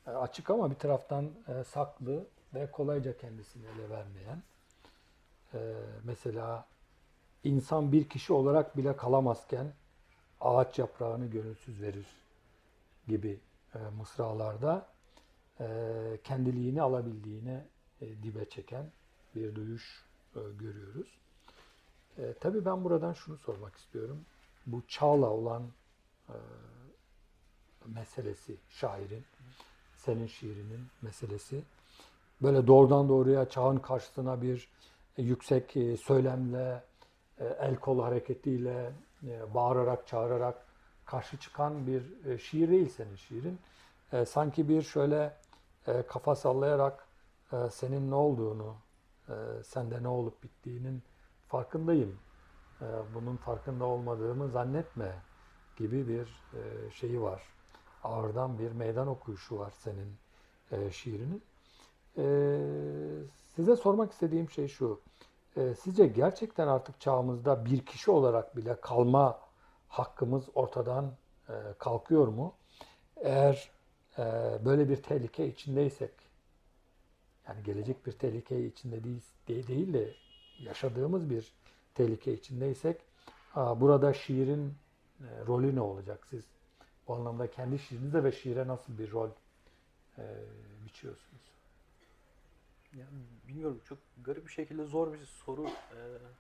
[0.08, 4.44] e, açık ama bir taraftan e, saklı ve kolayca kendisini ele vermeyen.
[5.54, 5.74] E,
[6.04, 6.66] mesela
[7.44, 9.74] insan bir kişi olarak bile kalamazken
[10.42, 12.06] ağaç yaprağını gönülsüz verir
[13.08, 13.40] gibi
[13.98, 14.88] mısralarda
[16.24, 17.66] kendiliğini alabildiğine
[18.02, 18.92] dibe çeken
[19.36, 20.06] bir duyuş
[20.60, 21.18] görüyoruz.
[22.40, 24.26] Tabii ben buradan şunu sormak istiyorum.
[24.66, 25.64] Bu çağla olan
[27.86, 29.26] meselesi şairin,
[29.96, 31.64] senin şiirinin meselesi.
[32.42, 34.68] Böyle doğrudan doğruya çağın karşısına bir
[35.18, 36.84] e, yüksek e, söylemle,
[37.40, 38.92] e, el kol hareketiyle,
[39.54, 40.66] bağırarak, çağırarak
[41.08, 42.04] karşı çıkan bir
[42.40, 43.60] şiir değil senin şiirin.
[44.26, 45.34] Sanki bir şöyle
[46.08, 47.08] kafa sallayarak
[47.72, 48.76] senin ne olduğunu,
[49.64, 51.04] sende ne olup bittiğinin
[51.48, 52.20] farkındayım.
[53.14, 55.12] Bunun farkında olmadığımı zannetme
[55.78, 56.44] gibi bir
[56.92, 57.42] şeyi var
[58.08, 60.18] ağırdan bir meydan okuyuşu var senin
[60.72, 61.44] e, şiirinin.
[62.18, 62.26] E,
[63.56, 65.02] size sormak istediğim şey şu.
[65.58, 69.40] E, sizce gerçekten artık çağımızda bir kişi olarak bile kalma
[69.90, 71.12] hakkımız ortadan
[71.50, 72.54] e, kalkıyor mu?
[73.18, 73.70] Eğer
[74.18, 74.24] e,
[74.66, 76.12] böyle bir tehlike içindeysek,
[77.48, 80.14] yani gelecek bir tehlike içinde değil, değil de
[80.60, 81.54] yaşadığımız bir
[81.96, 83.02] tehlike içindeysek,
[83.56, 84.74] burada şiirin
[85.20, 86.28] e, rolü ne olacak?
[86.30, 86.44] Siz
[87.08, 89.30] bu anlamda kendi şiirinizde ve şiire nasıl bir rol
[90.86, 91.42] biçiyorsunuz?
[92.94, 93.06] Ya,
[93.48, 95.66] bilmiyorum çok garip bir şekilde zor bir soru.
[95.66, 95.70] Ee,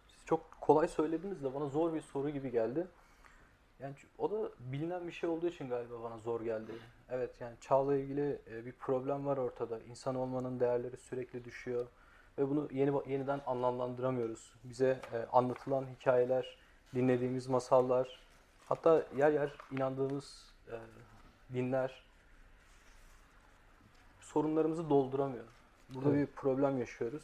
[0.07, 2.87] siz çok kolay söylediniz de bana zor bir soru gibi geldi.
[3.79, 6.71] Yani o da bilinen bir şey olduğu için galiba bana zor geldi.
[7.09, 9.79] Evet yani çağla ilgili e, bir problem var ortada.
[9.79, 11.87] İnsan olmanın değerleri sürekli düşüyor
[12.37, 14.53] ve bunu yeni yeniden anlamlandıramıyoruz.
[14.63, 16.57] Bize e, anlatılan hikayeler,
[16.95, 18.19] dinlediğimiz masallar,
[18.65, 20.75] hatta yer yer inandığımız e,
[21.53, 22.03] dinler
[24.19, 25.45] sorunlarımızı dolduramıyor.
[25.89, 26.27] Burada evet.
[26.27, 27.23] bir problem yaşıyoruz.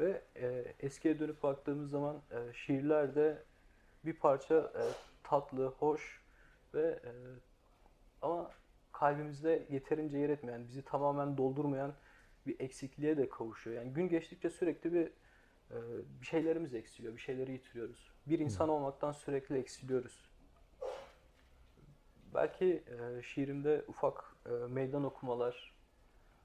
[0.00, 3.42] Ve e, eskiye dönüp baktığımız zaman e, şiirlerde
[4.04, 4.82] bir parça e,
[5.32, 6.22] tatlı, hoş
[6.74, 7.12] ve e,
[8.22, 8.50] ama
[8.92, 11.92] kalbimizde yeterince yer etmeyen, bizi tamamen doldurmayan
[12.46, 13.76] bir eksikliğe de kavuşuyor.
[13.76, 15.06] Yani gün geçtikçe sürekli bir
[15.70, 15.76] e,
[16.20, 18.12] bir şeylerimiz eksiliyor, bir şeyleri yitiriyoruz.
[18.26, 20.30] Bir insan olmaktan sürekli eksiliyoruz.
[22.34, 25.74] Belki e, şiirimde ufak e, meydan okumalar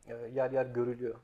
[0.08, 1.16] e, yer yer görülüyor.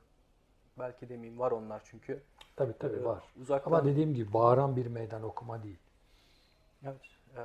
[0.78, 2.22] Belki demeyeyim var onlar çünkü.
[2.56, 3.24] Tabii tabii e, var.
[3.40, 3.72] Uzaktan...
[3.72, 5.78] Ama dediğim gibi bağıran bir meydan okuma değil.
[6.84, 7.14] Evet.
[7.36, 7.42] E,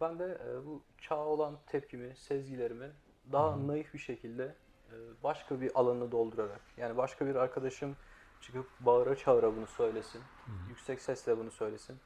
[0.00, 2.92] ben de e, bu çağa olan tepkimi, sezgilerimi
[3.32, 3.68] daha hmm.
[3.68, 4.54] naif bir şekilde
[4.92, 7.96] e, başka bir alanı doldurarak yani başka bir arkadaşım
[8.40, 10.22] çıkıp bağıra çağıra bunu söylesin.
[10.44, 10.54] Hmm.
[10.68, 11.96] Yüksek sesle bunu söylesin.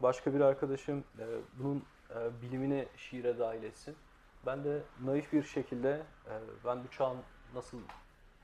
[0.00, 1.26] Başka bir arkadaşım e,
[1.58, 3.96] bunun e, bilimini şiire dahil etsin.
[4.46, 6.32] Ben de naif bir şekilde e,
[6.64, 7.18] ben bu çağın
[7.54, 7.78] nasıl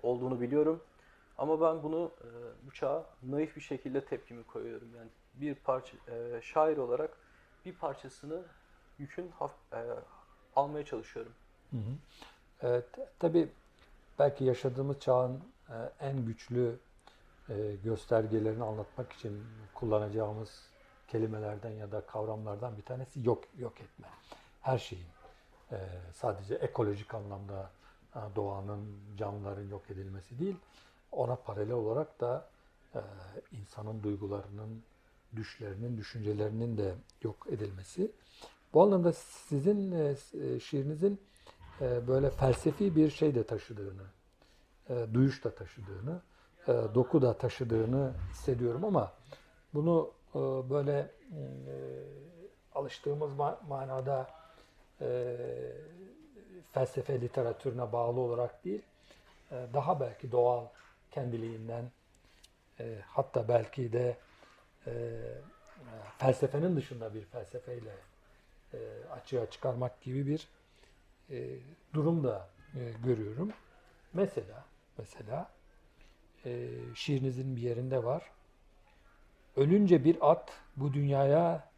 [0.03, 0.83] olduğunu biliyorum.
[1.38, 2.29] Ama ben bunu e,
[2.66, 4.88] bu çağa naif bir şekilde tepkimi koyuyorum.
[4.97, 5.09] Yani
[5.40, 7.11] bir parça e, şair olarak
[7.64, 8.42] bir parçasını
[8.99, 9.85] yükün haf, e,
[10.57, 11.33] almaya çalışıyorum.
[11.70, 11.92] Hı hı.
[12.62, 12.85] Evet,
[13.18, 13.49] tabii
[14.18, 16.79] belki yaşadığımız çağın e, en güçlü
[17.49, 19.44] e, göstergelerini anlatmak için
[19.75, 20.62] kullanacağımız
[21.09, 24.07] kelimelerden ya da kavramlardan bir tanesi yok yok etme.
[24.62, 25.07] Her şeyin
[25.72, 25.79] e,
[26.14, 27.70] sadece ekolojik anlamda
[28.16, 30.57] e, doğanın, canlıların yok edilmesi değil,
[31.12, 32.49] ona paralel olarak da
[32.94, 33.01] e,
[33.53, 34.83] insanın duygularının,
[35.37, 38.11] düşlerinin, düşüncelerinin de yok edilmesi.
[38.75, 41.20] Bu anlamda sizin e, e şiirinizin
[41.81, 44.03] e, böyle felsefi bir şey de taşıdığını,
[45.14, 46.20] duyuş da taşıdığını,
[46.68, 49.12] doku da taşıdığını hissediyorum ama
[49.75, 50.11] bunu
[50.70, 51.11] böyle
[52.75, 53.31] alıştığımız
[53.68, 54.31] manada
[56.72, 58.83] felsefe literatürüne bağlı olarak değil,
[59.51, 60.66] daha belki doğal
[61.11, 61.90] kendiliğinden
[63.07, 64.16] hatta belki de
[66.18, 67.92] felsefenin dışında bir felsefeyle
[69.12, 70.49] açığa çıkarmak gibi bir
[71.94, 72.49] durum da
[73.05, 73.53] görüyorum.
[74.12, 74.64] Mesela
[74.99, 75.51] mesela
[76.94, 78.22] şiirinizin bir yerinde var.
[79.57, 81.70] Ölünce bir at bu dünyaya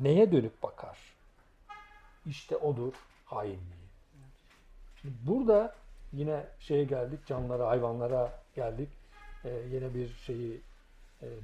[0.00, 0.98] neye dönüp bakar?
[2.26, 3.84] İşte odur hainliği.
[5.04, 5.74] Burada
[6.12, 8.88] yine şeye geldik, canlılara, hayvanlara geldik.
[9.44, 10.60] Ee, yine bir şeyi, e,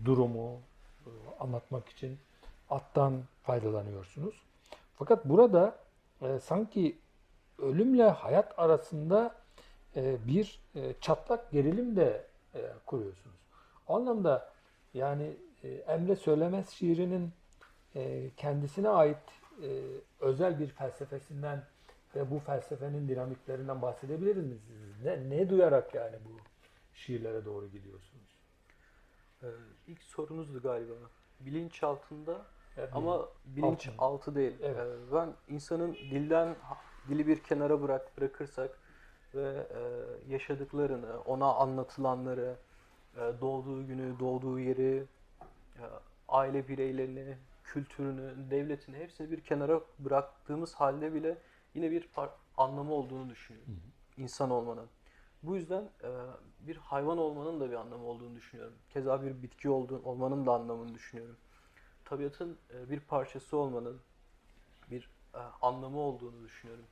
[0.04, 0.60] durumu
[1.06, 2.18] e, anlatmak için
[2.70, 4.42] attan faydalanıyorsunuz.
[4.96, 5.76] Fakat burada
[6.22, 6.98] e, sanki
[7.58, 9.34] ölümle hayat arasında
[9.96, 13.36] e, bir e, çatlak gerilim de e, kuruyorsunuz.
[13.88, 14.52] O anlamda
[14.94, 17.30] yani e, Emre Söylemez şiirinin
[17.94, 19.16] e, kendisine ait
[19.62, 19.68] e,
[20.20, 21.62] özel bir felsefesinden
[22.16, 24.94] ve bu felsefenin dinamiklerinden bahsedebilir misiniz?
[25.04, 26.38] Ne, ne duyarak yani bu
[26.94, 28.29] şiirlere doğru gidiyorsunuz?
[29.42, 29.46] Ee,
[29.86, 30.94] ilk sorunuzdu galiba.
[31.40, 34.02] Bilinç altında Evet, ama bilinç altında.
[34.04, 34.56] altı değil.
[34.62, 34.76] Evet.
[34.78, 36.56] Ee, ben insanın dilden
[37.08, 38.78] dili bir kenara bırak bırakırsak
[39.34, 39.80] ve e,
[40.32, 42.56] yaşadıklarını, ona anlatılanları,
[43.16, 45.04] e, doğduğu günü, doğduğu yeri,
[46.28, 51.38] aile bireylerini, kültürünü, devletini hepsini bir kenara bıraktığımız halde bile
[51.74, 52.08] yine bir
[52.56, 53.80] anlamı olduğunu düşünüyorum.
[54.16, 54.86] İnsan olmanın.
[55.42, 56.10] Bu yüzden e,
[56.60, 58.74] bir hayvan olmanın da bir anlamı olduğunu düşünüyorum.
[58.90, 61.36] Keza bir bitki olduğu, olmanın da anlamını düşünüyorum.
[62.04, 64.00] Tabiatın e, bir parçası olmanın
[64.90, 66.84] bir e, anlamı olduğunu düşünüyorum.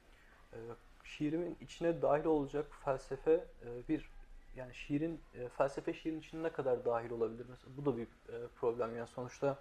[0.52, 0.58] E,
[1.04, 4.10] şiirimin içine dahil olacak felsefe e, bir
[4.56, 8.48] yani şiirin e, felsefe şiirin içine ne kadar dahil olabilir mesela bu da bir e,
[8.56, 9.58] problem yani sonuçta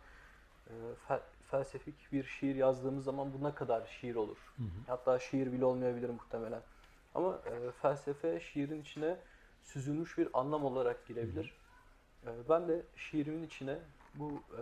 [0.68, 0.74] e,
[1.08, 1.22] fel-
[1.52, 4.38] felsefik bir şiir yazdığımız zaman bu ne kadar şiir olur?
[4.88, 6.64] Hatta şiir bile olmayabilir muhtemelen.
[7.18, 9.18] Ama e, felsefe şiirin içine
[9.64, 11.58] süzülmüş bir anlam olarak girebilir.
[12.26, 13.80] E, ben de şiirimin içine
[14.16, 14.62] bu e,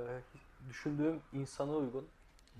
[0.70, 2.08] düşündüğüm insana uygun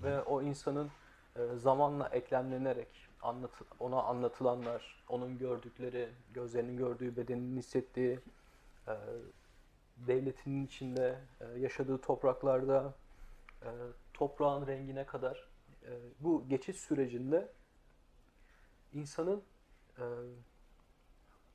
[0.04, 0.92] ve o insanın
[1.36, 2.88] e, zamanla eklemlenerek
[3.22, 8.20] anlat ona anlatılanlar, onun gördükleri, gözlerinin gördüğü, bedeninin hissettiği,
[8.88, 8.94] e,
[9.98, 12.94] devletinin içinde e, yaşadığı topraklarda
[13.62, 13.70] e,
[14.14, 15.48] toprağın rengine kadar
[15.84, 17.52] e, bu geçiş sürecinde
[18.94, 19.44] insanın
[19.98, 20.06] e,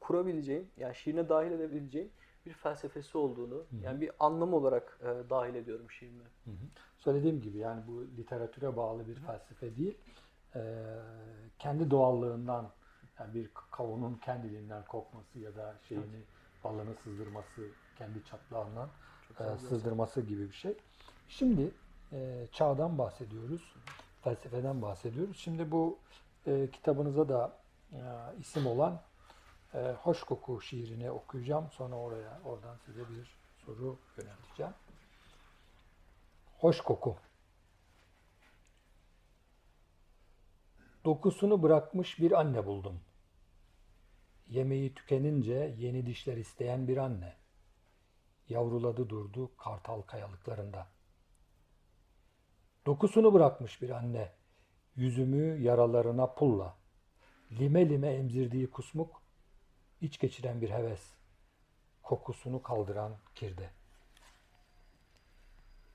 [0.00, 2.10] kurabileceği, yani şiirine dahil edebileceği
[2.46, 6.24] bir felsefesi olduğunu, yani bir anlam olarak e, dahil ediyorum şiirime.
[6.44, 6.66] Hı hı.
[6.98, 9.98] Söylediğim gibi yani bu literatüre bağlı bir felsefe değil.
[10.54, 10.60] Ee,
[11.58, 12.70] kendi doğallığından
[13.18, 16.22] yani bir kavunun kendiliğinden kokması ya da şeyini
[16.64, 18.88] balını sızdırması, kendi çatlağından
[19.40, 20.76] e, sızdırması gibi bir şey.
[21.28, 21.70] Şimdi
[22.12, 23.74] e, çağdan bahsediyoruz,
[24.20, 25.36] felsefeden bahsediyoruz.
[25.36, 25.98] Şimdi bu
[26.46, 27.69] e, kitabınıza da e,
[28.40, 29.00] isim olan
[29.74, 31.70] e, Hoş Koku şiirini okuyacağım.
[31.70, 34.72] Sonra oraya oradan size bir soru yönelteceğim.
[36.58, 37.16] Hoş koku.
[41.04, 43.00] Dokusunu bırakmış bir anne buldum.
[44.48, 47.36] Yemeği tükenince yeni dişler isteyen bir anne.
[48.48, 50.86] Yavruladı durdu kartal kayalıklarında.
[52.86, 54.32] Dokusunu bırakmış bir anne.
[54.96, 56.79] Yüzümü yaralarına pulla.
[57.58, 59.22] Lime lime emzirdiği kusmuk,
[60.00, 61.00] iç geçiren bir heves.
[62.02, 63.70] Kokusunu kaldıran kirde.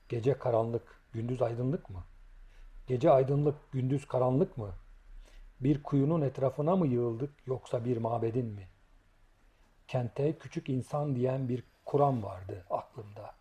[0.08, 2.04] Gece karanlık, gündüz aydınlık mı?
[2.86, 4.74] Gece aydınlık, gündüz karanlık mı?
[5.60, 8.68] Bir kuyunun etrafına mı yığıldık yoksa bir mabedin mi?
[9.88, 13.34] Kente küçük insan diyen bir Kur'an vardı aklımda.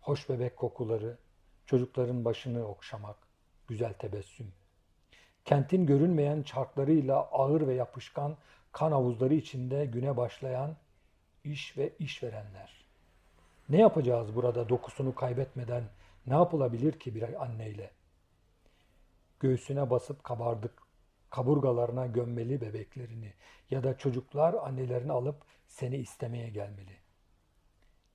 [0.00, 1.18] Hoş bebek kokuları,
[1.66, 3.16] çocukların başını okşamak,
[3.68, 4.52] güzel tebessüm.
[5.44, 8.36] Kentin görünmeyen çarklarıyla ağır ve yapışkan
[8.72, 10.76] kan havuzları içinde güne başlayan
[11.44, 12.84] iş ve işverenler.
[13.68, 15.84] Ne yapacağız burada dokusunu kaybetmeden?
[16.26, 17.90] Ne yapılabilir ki bir anneyle?
[19.40, 20.82] Göğsüne basıp kabardık,
[21.30, 23.32] kaburgalarına gömmeli bebeklerini
[23.70, 26.96] ya da çocuklar annelerini alıp seni istemeye gelmeli.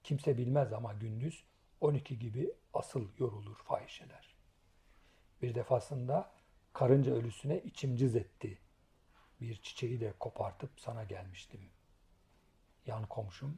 [0.04, 1.44] Kimse bilmez ama gündüz
[1.82, 4.36] 12 gibi asıl yorulur fahişeler.
[5.42, 6.32] Bir defasında
[6.80, 8.58] karınca ölüsüne içim cız etti.
[9.42, 11.70] Bir çiçeği de kopartıp sana gelmiştim.
[12.86, 13.58] Yan komşum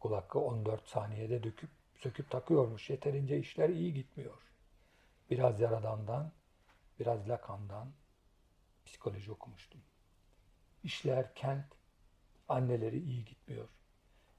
[0.00, 2.90] kulakı 14 saniyede döküp söküp takıyormuş.
[2.90, 4.38] Yeterince işler iyi gitmiyor.
[5.30, 6.32] Biraz yaradandan,
[7.00, 7.92] biraz lakandan
[8.86, 9.80] psikoloji okumuştum.
[10.84, 11.66] İşler kent,
[12.48, 13.68] anneleri iyi gitmiyor.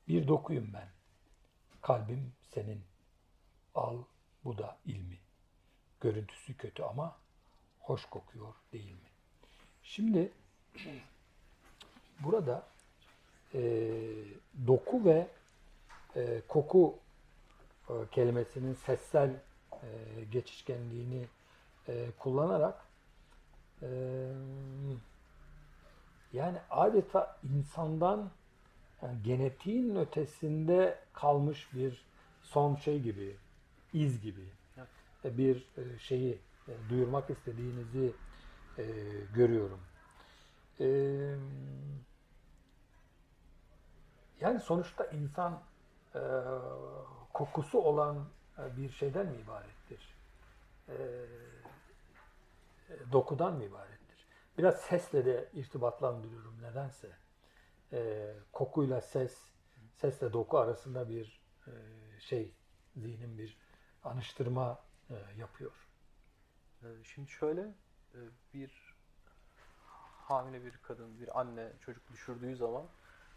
[0.08, 0.90] Bir dokuyum ben.
[1.82, 2.84] Kalbim senin.
[3.76, 4.04] Al
[4.44, 5.20] bu da ilmi.
[6.02, 7.23] Görüntüsü kötü ama
[7.84, 9.10] hoş kokuyor değil mi?
[9.84, 10.32] Şimdi
[12.20, 12.64] burada
[13.54, 13.62] e,
[14.68, 15.28] doku ve
[16.16, 16.96] e, koku
[17.90, 19.30] e, kelimesinin sessel
[19.72, 19.88] e,
[20.32, 21.26] geçişkenliğini
[21.88, 22.86] e, kullanarak
[23.82, 23.88] e,
[26.34, 28.30] yani adeta insandan
[29.02, 32.06] yani genetiğin ötesinde kalmış bir
[32.42, 33.36] son şey gibi,
[33.94, 34.46] iz gibi
[35.26, 38.14] e, bir e, şeyi e, duyurmak istediğinizi
[38.78, 38.84] e,
[39.34, 39.80] görüyorum.
[40.80, 40.88] E,
[44.42, 45.64] yani sonuçta insan
[46.16, 46.22] e,
[47.34, 50.16] kokusu olan e, bir şeyden mi ibarettir?
[50.90, 50.94] E,
[52.90, 54.28] e, dokudan mı ibarettir?
[54.58, 57.10] Biraz sesle de irtibatlandırıyorum nedense.
[57.94, 59.38] E, kokuyla ses,
[59.96, 61.72] sesle doku arasında bir e,
[62.20, 62.52] şey,
[62.96, 63.58] zihnim bir
[64.04, 65.93] anıştırma e, yapıyor.
[66.84, 67.62] Ee, Şimdi şöyle
[68.14, 68.20] e,
[68.54, 68.96] bir
[70.18, 72.88] hamile bir kadın, bir anne çocuk düşürdüğü zaman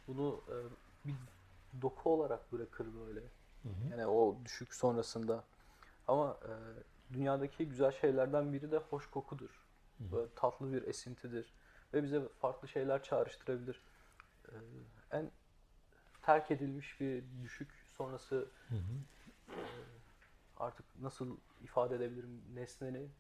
[0.07, 0.57] bunu e,
[1.09, 1.17] bir
[1.83, 3.21] doku olarak bırakır böyle.
[3.63, 3.89] Hı hı.
[3.91, 5.45] Yani o düşük sonrasında.
[6.09, 6.53] Ama e,
[7.15, 9.63] dünyadaki güzel şeylerden biri de hoş kokudur.
[9.99, 10.13] Hı.
[10.13, 11.55] Böyle tatlı bir esintidir.
[11.95, 13.83] Ve bize farklı şeyler çağrıştırabilir.
[15.11, 15.31] En
[16.23, 19.55] terk edilmiş bir düşük sonrası Hı hı.
[20.57, 23.13] artık nasıl ifade edebilirim nesnenin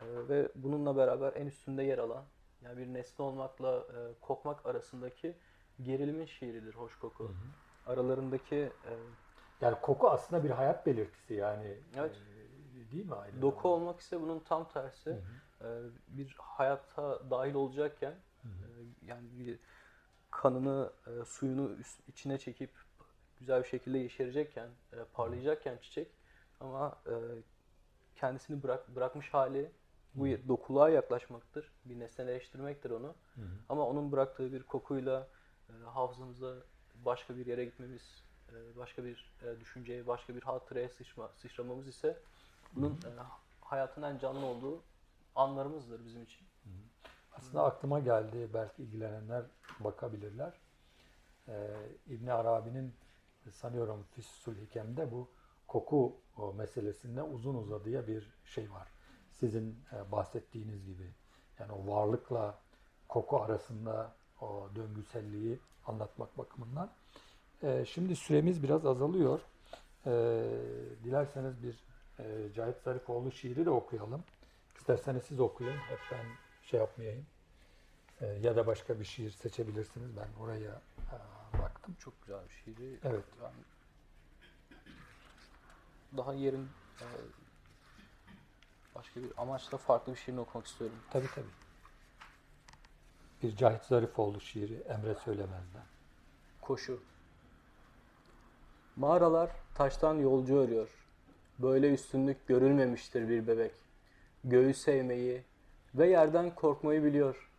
[0.00, 2.24] e, ve bununla beraber en üstünde yer alan
[2.62, 5.36] yani bir nesne olmakla e, kokmak arasındaki
[5.82, 7.24] gerilimin şiiridir hoş koku.
[7.24, 7.92] Hı hı.
[7.92, 8.92] Aralarındaki e,
[9.60, 11.76] Yani koku aslında bir hayat belirtisi yani.
[11.96, 12.16] Evet.
[12.16, 13.68] e, değil mi aynı doku zamanda?
[13.68, 15.10] olmak ise bunun tam tersi.
[15.10, 15.68] Hı hı.
[15.68, 18.52] E, bir hayata dahil olacakken Hı hı.
[18.52, 19.58] e, yani bir
[20.30, 22.70] kanını e, suyunu üst, içine çekip
[23.38, 26.08] güzel bir şekilde yeşerecekken e, parlayacakken çiçek
[26.60, 27.14] ama e,
[28.16, 29.70] kendisini bırak bırakmış hali
[30.16, 30.48] bu Hı.
[30.48, 31.72] dokuluğa yaklaşmaktır.
[31.84, 33.06] Bir nesneleştirmektir onu.
[33.34, 33.46] Hı hı.
[33.68, 35.28] Ama onun bıraktığı bir kokuyla
[35.68, 36.54] e, hafızamıza
[37.04, 42.18] başka bir yere gitmemiz, e, başka bir e, düşünceye, başka bir hatıraya sıçma, sıçramamız ise
[42.72, 43.10] bunun e,
[43.60, 44.82] hayatın en canlı olduğu
[45.34, 46.46] anlarımızdır bizim için.
[47.32, 49.44] Aslında aklıma geldi belki ilgilenenler
[49.80, 50.60] bakabilirler.
[51.48, 52.94] Ee, İbn Arabi'nin
[53.50, 55.28] sanıyorum Füsul Hikem'de bu
[55.66, 56.16] koku
[56.56, 58.88] meselesinde uzun uzadıya bir şey var.
[59.40, 61.10] Sizin e, bahsettiğiniz gibi
[61.58, 62.58] yani o varlıkla
[63.08, 66.90] koku arasında o döngüselliği anlatmak bakımından.
[67.62, 69.40] Ee, şimdi süremiz biraz azalıyor.
[70.06, 70.10] Ee,
[71.04, 71.84] dilerseniz bir
[72.18, 74.24] e, Cahit Zarifoğlu şiiri de okuyalım.
[74.76, 75.76] İsterseniz siz okuyun.
[75.76, 76.26] Hep ben
[76.62, 77.26] şey yapmayayım.
[78.42, 80.16] Ya da başka bir şiir seçebilirsiniz.
[80.16, 80.80] Ben oraya
[81.12, 81.16] e,
[81.62, 81.96] baktım.
[81.98, 82.98] Çok güzel bir şiiri.
[83.04, 83.24] Evet.
[83.42, 83.56] Yani
[86.16, 86.68] daha yerin
[87.00, 87.06] e,
[88.98, 90.96] başka bir amaçla farklı bir şiirini okumak istiyorum.
[91.10, 91.46] Tabii tabii.
[93.42, 95.84] Bir Cahit Zarifoğlu şiiri Emre Söylemez'den.
[96.60, 97.00] Koşu.
[98.96, 100.88] Mağaralar taştan yolcu örüyor.
[101.58, 103.74] Böyle üstünlük görülmemiştir bir bebek.
[104.44, 105.44] Göğü sevmeyi
[105.94, 107.50] ve yerden korkmayı biliyor.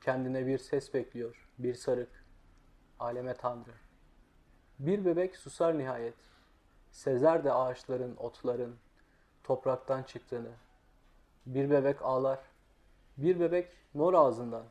[0.00, 2.24] Kendine bir ses bekliyor, bir sarık.
[3.00, 3.74] Aleme Tanrı.
[4.78, 6.14] Bir bebek susar nihayet.
[6.90, 8.76] Sezer de ağaçların, otların
[9.44, 10.50] topraktan çıktığını.
[11.46, 12.38] Bir bebek ağlar.
[13.16, 14.64] Bir bebek mor ağzından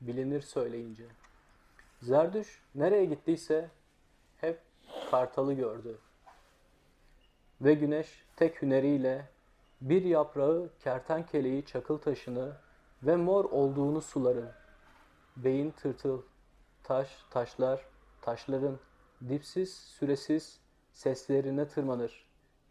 [0.00, 1.04] bilinir söyleyince.
[2.02, 3.70] Zerdüş nereye gittiyse
[4.36, 4.60] hep
[5.10, 5.98] kartalı gördü.
[7.60, 9.28] Ve güneş tek hüneriyle
[9.80, 12.52] bir yaprağı kertenkeleyi çakıl taşını
[13.02, 14.52] ve mor olduğunu suların.
[15.36, 16.22] Beyin tırtıl,
[16.82, 17.84] taş, taşlar,
[18.22, 18.78] taşların
[19.28, 20.60] dipsiz, süresiz
[20.92, 22.26] seslerine tırmanır.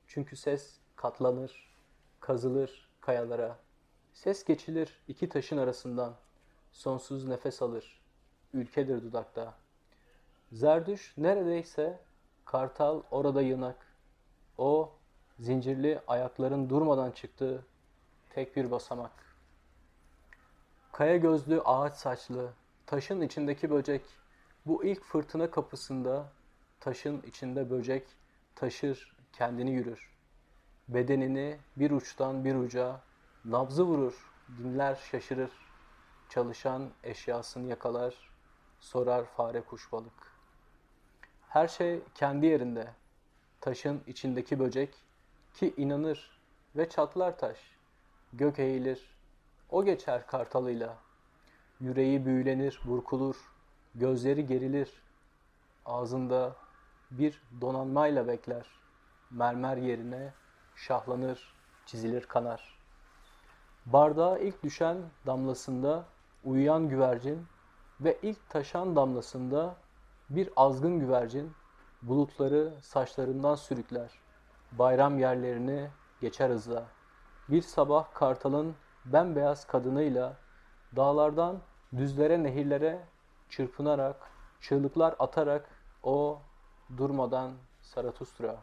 [0.08, 1.74] Çünkü ses katlanır,
[2.20, 3.58] kazılır kayalara.
[4.14, 6.14] Ses geçilir iki taşın arasından.
[6.72, 8.02] Sonsuz nefes alır.
[8.54, 9.54] Ülkedir dudakta.
[10.52, 12.00] Zerdüş neredeyse
[12.46, 13.76] kartal orada yınak.
[14.58, 14.92] O
[15.40, 17.66] zincirli ayakların durmadan çıktığı
[18.30, 19.12] tek bir basamak.
[20.92, 22.54] Kaya gözlü ağaç saçlı,
[22.86, 24.02] taşın içindeki böcek,
[24.66, 26.32] bu ilk fırtına kapısında
[26.80, 28.08] taşın içinde böcek
[28.56, 30.13] taşır, kendini yürür.
[30.88, 33.00] Bedenini bir uçtan bir uca,
[33.46, 35.52] nabzı vurur, dinler şaşırır.
[36.30, 38.16] Çalışan eşyasını yakalar,
[38.80, 40.34] sorar fare kuş balık.
[41.50, 42.88] Her şey kendi yerinde.
[43.62, 44.96] Taşın içindeki böcek
[45.54, 46.40] ki inanır
[46.76, 47.60] ve çatlar taş.
[48.34, 49.18] Gök eğilir,
[49.70, 50.98] o geçer kartalıyla.
[51.80, 53.36] Yüreği büyülenir, burkulur,
[53.96, 55.02] gözleri gerilir.
[55.86, 56.56] Ağzında
[57.12, 58.66] bir donanmayla bekler.
[59.32, 60.34] Mermer yerine
[60.76, 61.54] şahlanır,
[61.86, 62.78] çizilir kanar.
[63.86, 66.06] Bardağa ilk düşen damlasında
[66.44, 67.46] uyuyan güvercin
[68.02, 69.76] ve ilk taşan damlasında
[70.30, 71.54] bir azgın güvercin
[72.02, 74.12] bulutları saçlarından sürükler.
[74.72, 75.90] Bayram yerlerini
[76.22, 76.84] geçer hızla.
[77.50, 80.34] Bir sabah kartalın bembeyaz kadınıyla
[80.96, 81.60] dağlardan
[81.98, 83.00] düzlere nehirlere
[83.50, 84.16] çırpınarak,
[84.62, 85.70] çığlıklar atarak
[86.04, 86.42] o
[86.98, 87.52] durmadan
[87.82, 88.58] Zaratustra.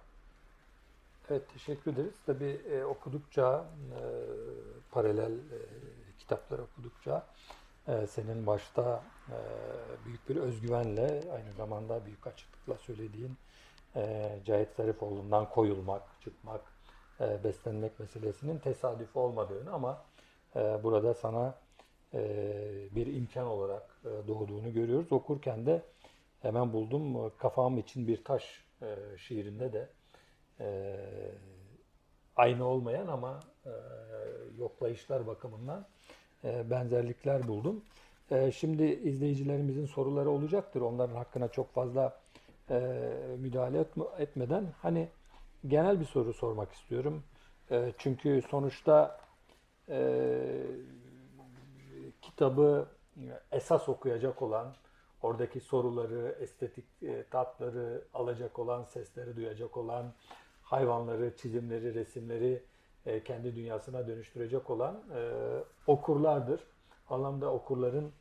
[1.30, 2.14] Evet teşekkür ederiz.
[2.26, 4.00] Tabii e, okudukça e,
[4.90, 5.58] paralel e,
[6.18, 7.26] kitaplar okudukça
[7.88, 9.36] e, senin başta e,
[10.06, 13.36] büyük bir özgüvenle aynı zamanda büyük açıklıkla söylediğin
[13.96, 16.60] e, Cahit Zarifoğlu'ndan koyulmak, çıkmak,
[17.20, 20.04] e, beslenmek meselesinin tesadüf olmadığını ama
[20.56, 21.54] e, burada sana
[22.14, 22.20] e,
[22.90, 25.12] bir imkan olarak e, doğduğunu görüyoruz.
[25.12, 25.82] Okurken de
[26.42, 29.88] hemen buldum kafam için bir taş e, şiirinde de
[30.60, 30.96] e,
[32.36, 33.70] aynı olmayan ama e,
[34.58, 35.86] yoklayışlar bakımından
[36.44, 37.84] e, benzerlikler buldum.
[38.30, 40.80] E, şimdi izleyicilerimizin soruları olacaktır.
[40.80, 42.20] Onların hakkına çok fazla
[42.70, 42.80] e,
[43.38, 45.08] müdahale etme, etmeden hani
[45.66, 47.22] genel bir soru sormak istiyorum.
[47.98, 49.20] Çünkü sonuçta
[52.22, 52.88] kitabı
[53.52, 54.74] esas okuyacak olan,
[55.22, 56.84] oradaki soruları, estetik
[57.30, 60.12] tatları alacak olan, sesleri duyacak olan,
[60.70, 62.62] hayvanları, çizimleri, resimleri
[63.06, 65.20] e, kendi dünyasına dönüştürecek olan e,
[65.86, 66.60] okurlardır.
[67.08, 68.12] Anlamda okurların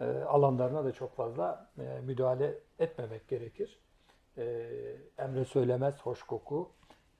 [0.00, 3.78] e, alanlarına da çok fazla e, müdahale etmemek gerekir.
[4.38, 4.44] E,
[5.18, 6.70] Emre Söylemez Hoş Koku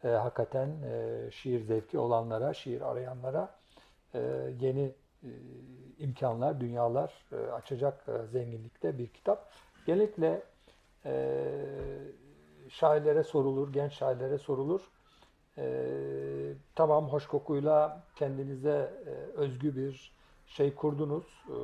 [0.04, 3.54] e, hakikaten e, şiir zevki olanlara, şiir arayanlara
[4.14, 4.18] e,
[4.60, 5.30] yeni e,
[5.98, 9.52] imkanlar, dünyalar e, açacak e, zenginlikte bir kitap.
[9.86, 10.42] Genellikle
[11.04, 11.44] e,
[12.68, 14.80] şairlere sorulur, genç şairlere sorulur.
[15.58, 15.66] E,
[16.74, 19.10] tamam hoş kokuyla kendinize e,
[19.40, 20.12] özgü bir
[20.46, 21.56] şey kurdunuz, e,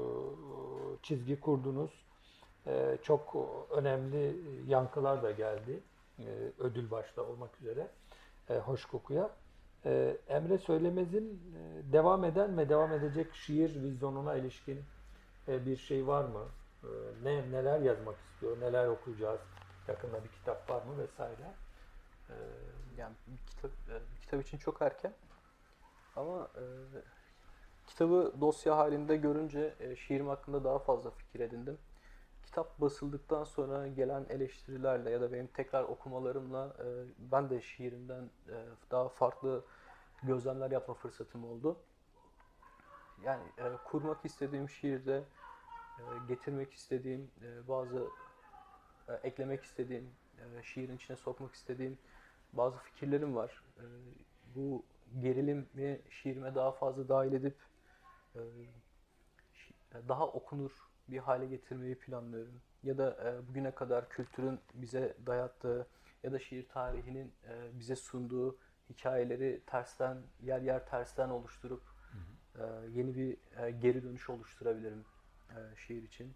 [1.03, 1.91] çizgi kurdunuz.
[2.67, 3.37] E, çok
[3.71, 4.37] önemli
[4.67, 5.81] yankılar da geldi.
[6.19, 6.25] E,
[6.59, 7.89] ödül başta olmak üzere
[8.51, 9.31] e, hoş kokuya.
[9.85, 14.81] E, Emre Söylemez'in e, devam eden ve devam edecek şiir vizyonuna ilişkin
[15.49, 16.45] e, bir şey var mı?
[16.83, 16.89] E,
[17.25, 19.41] ne neler yazmak istiyor, neler okuyacağız?
[19.89, 21.55] Yakında bir kitap var mı vesaire?
[22.31, 22.35] E,
[22.97, 25.13] yani bir kitap, e, bir kitap için çok erken.
[26.17, 26.65] Ama e,
[27.87, 31.79] kitabı dosya halinde görünce e, şiirim hakkında daha fazla fikir edindim.
[32.45, 36.87] Kitap basıldıktan sonra gelen eleştirilerle ya da benim tekrar okumalarımla e,
[37.19, 38.57] ben de şiirimden e,
[38.91, 39.65] daha farklı
[40.23, 41.77] gözlemler yapma fırsatım oldu.
[43.25, 45.25] Yani e, kurmak istediğim şiirde
[45.99, 48.09] e, getirmek istediğim e, bazı
[49.09, 51.99] e, eklemek istediğim e, şiirin içine sokmak istediğim
[52.53, 53.63] bazı fikirlerim var.
[53.79, 53.85] E,
[54.55, 54.85] bu
[55.21, 57.57] gerilimi şiirime daha fazla dahil edip
[58.35, 58.41] e,
[60.09, 60.73] daha okunur
[61.09, 62.61] bir hale getirmeyi planlıyorum.
[62.83, 65.87] Ya da e, bugüne kadar kültürün bize dayattığı
[66.23, 68.59] ya da şiir tarihinin e, bize sunduğu
[68.91, 71.83] hikayeleri tersten yer yer tersten oluşturup
[72.13, 72.19] hı
[72.63, 72.89] hı.
[72.89, 73.37] yeni bir
[73.71, 75.05] geri dönüş oluşturabilirim
[75.77, 76.35] şiir için.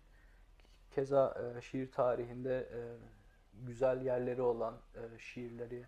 [0.97, 2.69] Keza şiir tarihinde
[3.55, 4.75] güzel yerleri olan
[5.19, 5.85] şiirleri,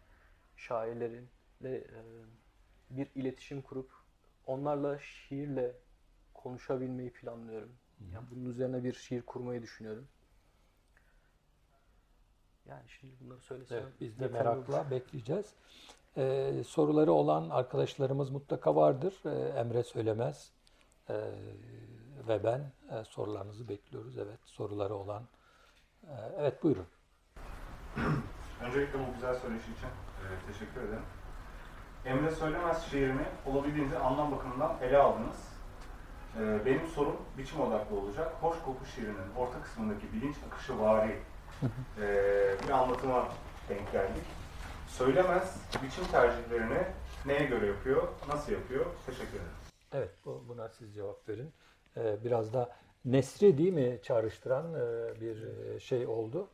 [0.57, 1.29] şairlerin
[1.63, 1.85] ve
[2.91, 3.91] bir iletişim kurup
[4.47, 5.73] onlarla şiirle
[6.35, 7.73] konuşabilmeyi planlıyorum.
[8.13, 10.09] Yani bunun üzerine bir şiir kurmayı düşünüyorum.
[12.67, 14.91] Yani şimdi bunları söylesem evet, biz de merakla olur.
[14.91, 15.47] bekleyeceğiz.
[16.17, 19.23] Ee, soruları olan arkadaşlarımız mutlaka vardır.
[19.25, 20.53] Ee, Emre Söylemez
[21.11, 21.35] ee,
[22.29, 22.61] ve ben
[22.97, 24.19] e, sorularınızı bekliyoruz.
[24.19, 25.23] Evet, soruları olan.
[26.05, 26.87] Ee, evet, buyurun.
[28.63, 31.05] Öncelikle bu güzel söyleşi için e, teşekkür ederim.
[32.05, 35.49] Emre Söylemez şiirini olabildiğince anlam bakımından ele aldınız.
[36.37, 38.33] Ee, benim sorum biçim odaklı olacak.
[38.41, 41.19] Hoş koku şiirinin orta kısmındaki bilinç akışı vari
[42.01, 42.07] e,
[42.65, 43.29] bir anlatıma
[43.69, 44.25] denk geldik.
[44.89, 46.87] Söylemez biçim tercihlerini
[47.27, 48.87] neye göre yapıyor, nasıl yapıyor?
[49.07, 49.53] Teşekkür ederim.
[49.93, 51.53] Evet, bu, buna siz cevap verin.
[51.99, 52.69] Ee, biraz da
[53.05, 56.49] Nesri değil mi çağrıştıran e, bir e, şey oldu.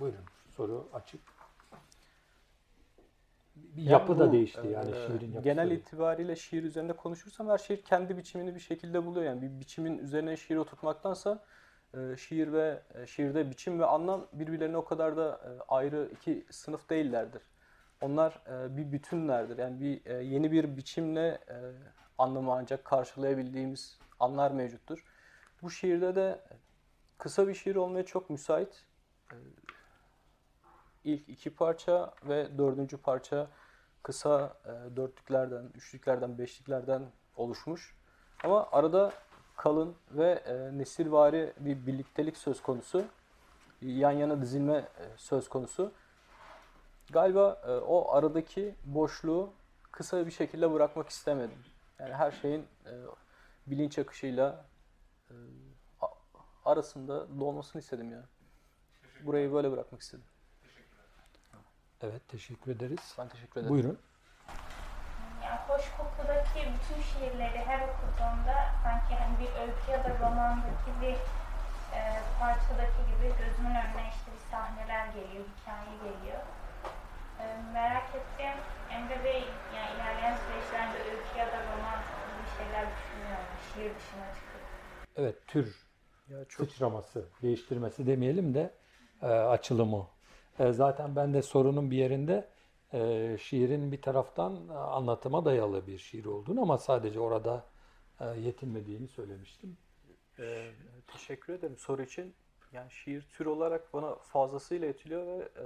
[0.00, 0.24] Buyurun,
[0.56, 1.20] soru açık
[3.76, 5.42] bir yani yapı bu, da değişti yani e, şiirin yapısı.
[5.42, 9.26] Genel itibariyle şiir üzerinde konuşursam her şiir kendi biçimini bir şekilde buluyor.
[9.26, 11.44] Yani bir biçimin üzerine şiir oturtmaktansa
[11.94, 16.44] e, şiir ve e, şiirde biçim ve anlam birbirlerine o kadar da e, ayrı iki
[16.50, 17.42] sınıf değillerdir.
[18.00, 19.58] Onlar e, bir bütünlerdir.
[19.58, 21.56] Yani bir e, yeni bir biçimle e,
[22.20, 25.04] anlamı ancak karşılayabildiğimiz anlar mevcuttur.
[25.62, 26.40] Bu şiirde de
[27.18, 28.84] kısa bir şiir olmaya çok müsait.
[29.32, 29.36] E,
[31.04, 33.46] ilk iki parça ve dördüncü parça
[34.02, 37.02] kısa e, dörtlüklerden, üçlüklerden, beşliklerden
[37.36, 37.94] oluşmuş.
[38.44, 39.12] Ama arada
[39.56, 43.04] kalın ve e, nesilvari bir birliktelik söz konusu.
[43.80, 45.92] Yan yana dizilme e, söz konusu.
[47.10, 49.52] Galiba o aradaki boşluğu
[49.92, 51.58] kısa bir şekilde bırakmak istemedim.
[52.00, 52.92] Yani her şeyin e,
[53.66, 54.64] bilinç akışıyla
[55.30, 55.34] e,
[56.64, 58.22] arasında dolmasını istedim ya.
[59.20, 60.24] Burayı böyle bırakmak istedim.
[62.02, 63.14] Evet, teşekkür ederiz.
[63.18, 63.74] Ben teşekkür ederim.
[63.74, 63.98] Buyurun.
[65.44, 71.16] Ya hoş kokudaki bütün şiirleri her okuduğumda sanki hani bir öykü ya da romandaki bir
[71.96, 76.40] e, parçadaki gibi gözümün önüne işte bir sahneler geliyor, hikaye geliyor.
[77.40, 78.58] E, merak ettiğim
[78.90, 79.44] Emre Bey
[79.76, 82.00] yani ilerleyen süreçlerde öykü ya da roman
[82.42, 83.56] bir şeyler düşünüyor mu?
[83.74, 84.60] Şiir dışına çıkıp.
[85.16, 85.86] Evet, tür
[86.28, 86.66] ya çok...
[86.66, 88.74] sıçraması, değiştirmesi demeyelim de
[89.22, 90.06] e, açılımı
[90.58, 92.48] e, zaten ben de sorunun bir yerinde
[92.92, 97.64] e, şiirin bir taraftan anlatıma dayalı bir şiir olduğunu ama sadece orada
[98.20, 99.76] e, yetinmediğini söylemiştim.
[100.38, 100.70] Ee,
[101.06, 102.34] teşekkür ederim soru için.
[102.72, 105.64] Yani şiir tür olarak bana fazlasıyla yetiliyor ve e,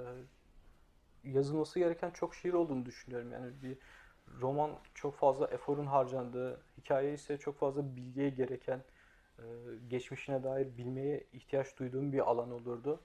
[1.25, 3.31] yazılması gereken çok şiir olduğunu düşünüyorum.
[3.31, 3.77] Yani bir
[4.41, 8.81] roman çok fazla eforun harcandığı, hikaye ise çok fazla bilgiye gereken,
[9.39, 9.43] e,
[9.87, 12.99] geçmişine dair bilmeye ihtiyaç duyduğum bir alan olurdu.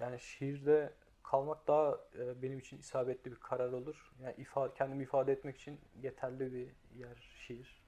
[0.00, 0.92] Yani şiirde
[1.22, 4.12] kalmak daha e, benim için isabetli bir karar olur.
[4.22, 7.82] Yani ifade, kendimi ifade etmek için yeterli bir yer şiir.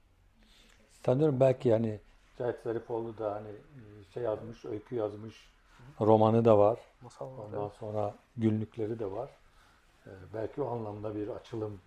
[1.05, 1.99] Sanıyorum belki yani
[2.37, 5.49] Cahit Zarifoğlu da hani e, şey yazmış, öykü yazmış,
[6.01, 6.79] romanı da var.
[7.01, 7.43] Masal var.
[7.43, 9.29] Ondan sonra günlükleri de var.
[10.07, 11.81] Ee, belki o anlamda bir açılım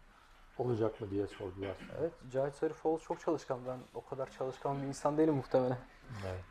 [0.59, 1.77] olacak mı diye sordular.
[2.01, 3.67] Evet, Cahit Zarifoğlu çok çalışkan.
[3.67, 5.79] Ben o kadar çalışkan bir insan değilim muhtemelen.
[6.27, 6.45] Evet.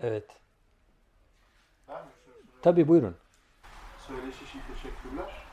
[0.00, 0.40] Evet.
[1.88, 2.60] Ben bir soru sorayım.
[2.62, 3.16] Tabii buyurun.
[3.98, 5.46] Söyleşi için teşekkürler.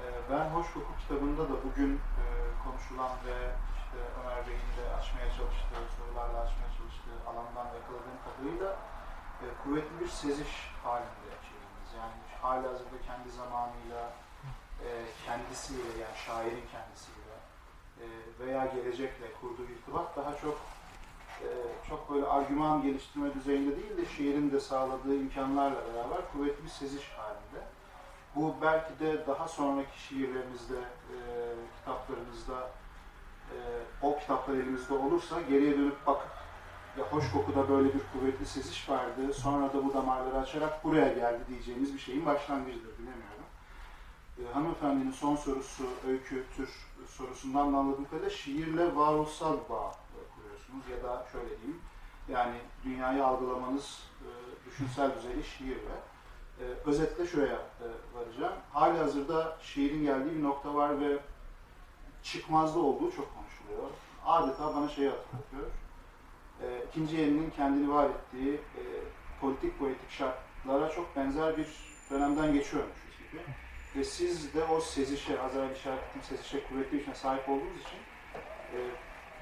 [0.00, 2.24] Ee, Ben Hoş Koku kitabında da bugün e,
[2.64, 3.36] konuşulan ve
[3.76, 8.76] işte Ömer Bey'in de açmaya çalıştığı, sorularla açmaya çalıştığı alandan yakaladığım kadarıyla
[9.42, 11.63] e, kuvvetli bir seziş halinde çeviriniz.
[11.98, 14.12] Yani hala hazırda kendi zamanıyla,
[14.84, 14.88] e,
[15.26, 17.34] kendisiyle yani şairin kendisiyle
[18.00, 18.04] e,
[18.38, 20.58] veya gelecekle kurduğu irtibat daha çok
[21.42, 21.48] e,
[21.88, 27.08] çok böyle argüman geliştirme düzeyinde değil de şiirin de sağladığı imkanlarla beraber kuvvetli bir seziş
[27.08, 27.66] halinde.
[28.36, 31.16] Bu belki de daha sonraki şiirlerinizde, e,
[31.78, 32.70] kitaplarınızda,
[33.50, 33.56] e,
[34.02, 36.43] o kitaplar elimizde olursa geriye dönüp bakıp
[36.98, 41.40] ya hoş kokuda böyle bir kuvvetli seziş vardı, sonra da bu damarları açarak buraya geldi
[41.48, 43.44] diyeceğimiz bir şeyin başlangıcıdır, bilemiyorum.
[44.38, 46.68] E, hanımefendinin son sorusu, öykü, tür
[47.08, 51.80] sorusundan da anladığım kadarıyla şiirle varoluşsal bağ e, kuruyorsunuz ya da şöyle diyeyim,
[52.28, 54.28] yani dünyayı algılamanız e,
[54.66, 55.96] düşünsel düzeyde şiirle.
[56.60, 58.52] E, özetle şuraya e, varacağım.
[58.72, 61.18] Hali hazırda şiirin geldiği bir nokta var ve
[62.22, 63.90] çıkmazda olduğu çok konuşuluyor.
[64.26, 65.66] Adeta bana şeyi hatırlatıyor.
[66.64, 68.82] E, ikinci elinin kendini var ettiği e,
[69.40, 71.66] politik poetik şartlara çok benzer bir
[72.10, 73.42] dönemden geçiyormuşuz gibi.
[73.96, 77.98] Ve siz de o sezişe, az evvel işaret sezişe kuvvetli bir sahip olduğunuz için
[78.74, 78.78] e,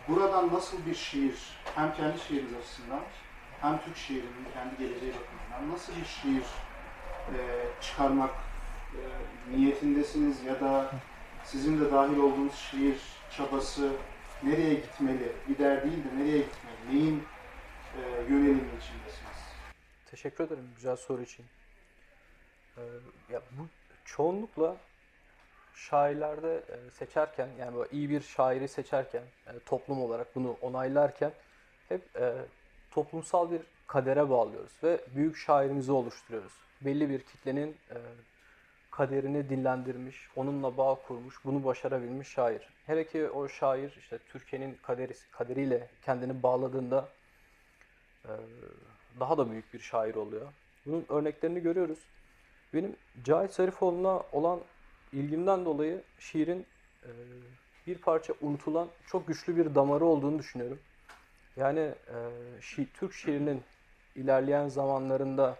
[0.09, 3.01] buradan nasıl bir şiir, hem kendi şiiriniz açısından
[3.61, 6.45] hem Türk şiirinin kendi geleceği bakımından nasıl bir şiir
[7.35, 7.39] e,
[7.81, 8.35] çıkarmak
[8.93, 9.01] e,
[9.57, 10.91] niyetindesiniz ya da
[11.45, 12.99] sizin de dahil olduğunuz şiir
[13.37, 13.93] çabası
[14.43, 17.25] nereye gitmeli, gider değil de nereye gitmeli, neyin
[17.97, 18.01] e,
[18.33, 19.43] yönelimi içindesiniz?
[20.11, 21.47] Teşekkür ederim güzel soru için.
[22.77, 22.81] Ee,
[23.33, 23.67] ya bu
[24.05, 24.77] çoğunlukla
[25.75, 31.33] şairlerde e, seçerken yani böyle iyi bir şairi seçerken e, toplum olarak bunu onaylarken
[31.89, 32.35] hep e,
[32.91, 36.53] toplumsal bir kadere bağlıyoruz ve büyük şairimizi oluşturuyoruz.
[36.81, 37.97] Belli bir kitlenin e,
[38.93, 42.69] kaderini dillendirmiş, onunla bağ kurmuş, bunu başarabilmiş şair.
[42.87, 47.09] Hele ki o şair işte Türkiye'nin kaderi, kaderiyle kendini bağladığında
[48.25, 48.31] e,
[49.21, 50.53] daha da büyük bir şair oluyor.
[50.87, 51.99] Bunun örneklerini görüyoruz.
[52.75, 54.61] Benim Cahit Zarifoğlu'na olan
[55.13, 56.67] ilgimden dolayı şiirin
[57.05, 57.11] e,
[57.87, 60.79] bir parça unutulan çok güçlü bir damarı olduğunu düşünüyorum.
[61.57, 61.81] Yani
[62.79, 63.63] e, Türk şiirinin
[64.17, 65.57] ilerleyen zamanlarında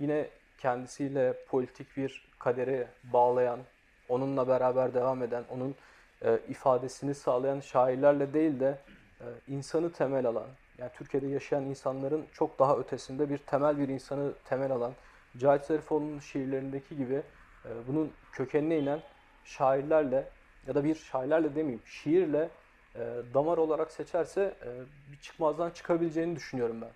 [0.00, 0.28] yine
[0.58, 3.60] kendisiyle politik bir kadere bağlayan,
[4.08, 5.74] onunla beraber devam eden, onun
[6.22, 8.78] e, ifadesini sağlayan şairlerle değil de
[9.20, 10.46] e, insanı temel alan,
[10.78, 14.92] yani Türkiye'de yaşayan insanların çok daha ötesinde bir temel bir insanı temel alan,
[15.38, 17.22] Cahit Zarifoğlu'nun şiirlerindeki gibi
[17.64, 19.00] e, bunun kökenine inen
[19.44, 20.28] şairlerle
[20.66, 22.48] ya da bir şairlerle demeyeyim, şiirle
[22.94, 23.00] e,
[23.34, 24.68] damar olarak seçerse e,
[25.12, 26.90] bir çıkmazdan çıkabileceğini düşünüyorum ben.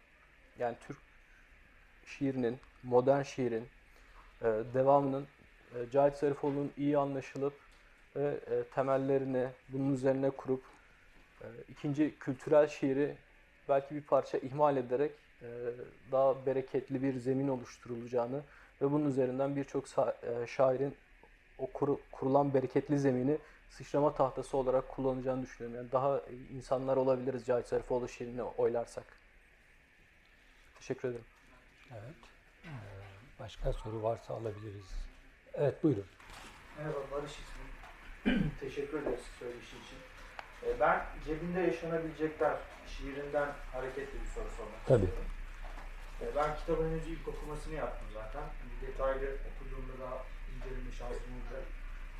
[0.59, 0.99] Yani Türk
[2.07, 3.68] şiirinin, modern şiirin
[4.74, 5.26] devamının
[5.74, 7.53] e, Cahit Zarifoğlu'nun iyi anlaşılıp
[8.16, 10.62] ve e, temellerini bunun üzerine kurup
[11.43, 13.16] e, ikinci kültürel şiiri
[13.68, 15.12] belki bir parça ihmal ederek
[15.43, 15.49] e,
[16.12, 18.43] daha bereketli bir zemin oluşturulacağını
[18.82, 19.84] ve bunun üzerinden birçok
[20.22, 20.97] e, şairin
[21.59, 23.38] o kuru- kurulan bereketli zemini
[23.70, 25.76] sıçrama tahtası olarak kullanacağını düşünüyorum.
[25.76, 26.20] Yani daha
[26.57, 29.05] insanlar olabiliriz Cahit Zarifoğlu şiirini oylarsak.
[30.78, 31.24] Teşekkür ederim.
[31.91, 32.14] Evet.
[32.64, 32.99] Ee,
[33.41, 34.95] Başka soru varsa alabiliriz.
[35.55, 36.07] Evet buyurun.
[36.78, 38.51] Merhaba Barış ismim.
[38.61, 39.99] Teşekkür ederiz söyleşi için.
[40.66, 45.05] Ee, Ben cebinde yaşanabilecekler şiirinden hareketli bir soru sormak Tabii.
[45.05, 45.30] istiyorum.
[46.22, 48.43] Ee, Ben kitabın henüz ilk okumasını yaptım zaten.
[48.82, 50.18] Detaylı okuduğumda daha
[50.57, 51.64] inceleme şansım olacak.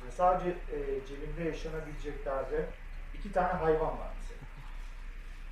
[0.05, 2.69] Ve Sadece e, cebimde yaşanabileceklerde
[3.19, 4.39] iki tane hayvan var mesela.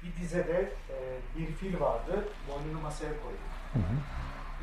[0.03, 3.45] Bir dizede e, bir fil vardı, boynunu masaya koydu.
[3.73, 3.95] Hı hı.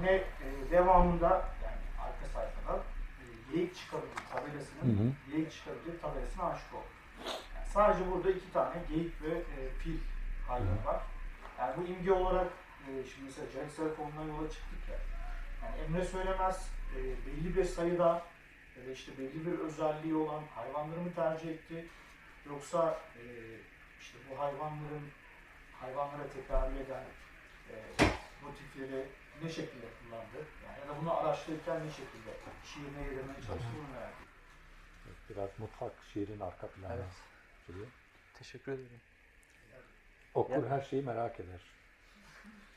[0.03, 1.29] Ve e, devamında
[1.65, 2.83] yani arka sayfada
[3.21, 5.39] e, Lake çıkabilir tabelasının Hı hı.
[5.39, 6.85] Lake çıkabilir tabelasına aşık oldu.
[7.27, 9.99] Yani sadece burada iki tane geyik ve e, fil
[10.49, 11.01] hayvanı var.
[11.59, 12.47] Yani bu imge olarak
[12.87, 14.99] e, şimdi mesela Cahit Sarıkoğlu'ndan yola çıktık ya.
[15.63, 18.23] Yani Emre Söylemez e, belli bir sayıda
[18.77, 21.87] ya da işte belli bir özelliği olan hayvanları mı tercih etti?
[22.47, 23.23] Yoksa e,
[24.01, 25.09] işte bu hayvanların
[25.81, 27.05] hayvanlara tekrarlı eden
[27.71, 27.75] e,
[28.43, 29.07] motifleri
[29.43, 30.47] ne şekilde kullandı?
[30.67, 32.31] Yani ya da bunu araştırırken ne şekilde
[32.65, 35.23] şiirine yedirmeye çalıştı bunu merak ediyorum.
[35.31, 37.05] Biraz mutfak şiirin arka planı Evet.
[37.67, 37.85] gibi.
[38.35, 39.01] Teşekkür ederim.
[40.35, 41.61] Okur Yani- her şeyi merak eder.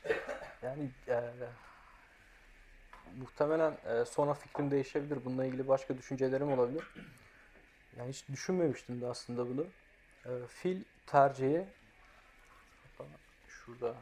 [0.62, 1.30] Yani e,
[3.16, 5.24] muhtemelen e, sonra fikrim değişebilir.
[5.24, 6.84] Bununla ilgili başka düşüncelerim olabilir.
[7.96, 9.66] Yani hiç düşünmemiştim de aslında bunu.
[10.26, 11.66] E, fil tercihi
[13.48, 13.94] şurada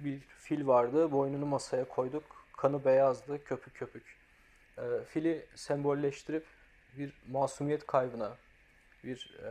[0.00, 1.12] bir fil vardı.
[1.12, 2.24] Boynunu masaya koyduk.
[2.56, 4.16] Kanı beyazdı, köpük köpük.
[4.78, 6.46] E, fili sembolleştirip
[6.98, 8.36] bir masumiyet kaybına,
[9.04, 9.50] bir e,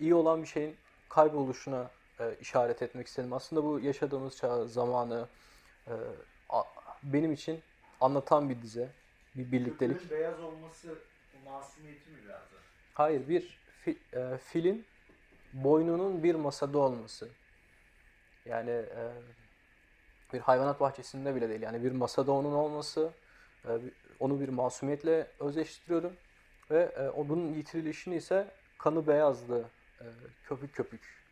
[0.00, 0.76] iyi olan bir şeyin
[1.08, 3.32] kayboluşuna e, işaret etmek istedim.
[3.32, 5.28] Aslında bu yaşadığımız çağ, zamanı
[5.86, 5.92] e,
[6.48, 6.64] a-
[7.02, 7.60] benim için
[8.00, 8.88] anlatan bir dize,
[9.34, 10.00] bir birliktelik.
[10.00, 10.98] Köpüğün beyaz olması
[11.44, 12.42] masumiyeti mi da?
[12.94, 14.84] Hayır, bir fi- e, filin
[15.52, 17.28] boynunun bir masada olması.
[18.44, 19.12] Yani e,
[20.32, 21.62] bir hayvanat bahçesinde bile değil.
[21.62, 23.10] Yani bir masada onun olması,
[23.64, 23.70] e,
[24.20, 26.12] onu bir masumiyetle özleştiriyorum.
[26.70, 29.70] Ve e, o bunun yitirilişini ise kanı beyazdı,
[30.00, 30.04] e,
[30.44, 31.24] köpük köpük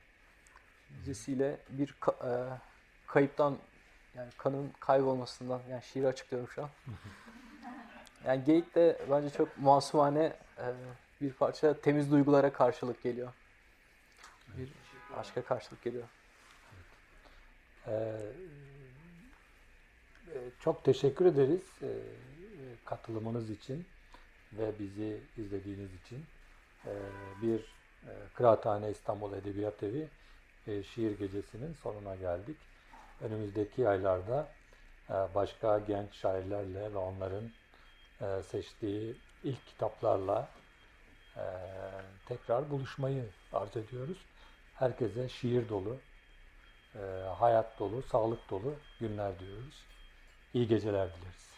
[1.04, 2.60] dizisiyle bir ka- e,
[3.06, 3.58] kayıptan
[4.14, 6.70] yani kanın kaybolmasından yani şiiri açıklıyorum şu an.
[8.26, 10.66] Yani geyik de bence çok masumane e,
[11.20, 13.32] bir parça temiz duygulara karşılık geliyor.
[14.56, 14.72] Bir
[15.16, 16.08] aşka karşılık geliyor.
[17.86, 17.92] Ee,
[20.34, 21.90] e, çok teşekkür ederiz e, e,
[22.84, 23.86] katılımınız için
[24.52, 26.24] ve bizi izlediğiniz için.
[26.86, 26.90] Ee,
[27.42, 27.60] bir
[28.06, 30.08] e, Kıraathane İstanbul Edebiyat Evi
[30.66, 32.56] e, şiir gecesinin sonuna geldik.
[33.20, 34.48] Önümüzdeki aylarda
[35.10, 37.50] e, başka genç şairlerle ve onların
[38.20, 40.48] e, seçtiği ilk kitaplarla
[41.36, 41.44] e,
[42.26, 44.18] tekrar buluşmayı arz ediyoruz.
[44.74, 46.11] Herkese şiir dolu, e,
[47.38, 49.84] hayat dolu, sağlık dolu günler diyoruz.
[50.54, 51.51] İyi geceler dileriz.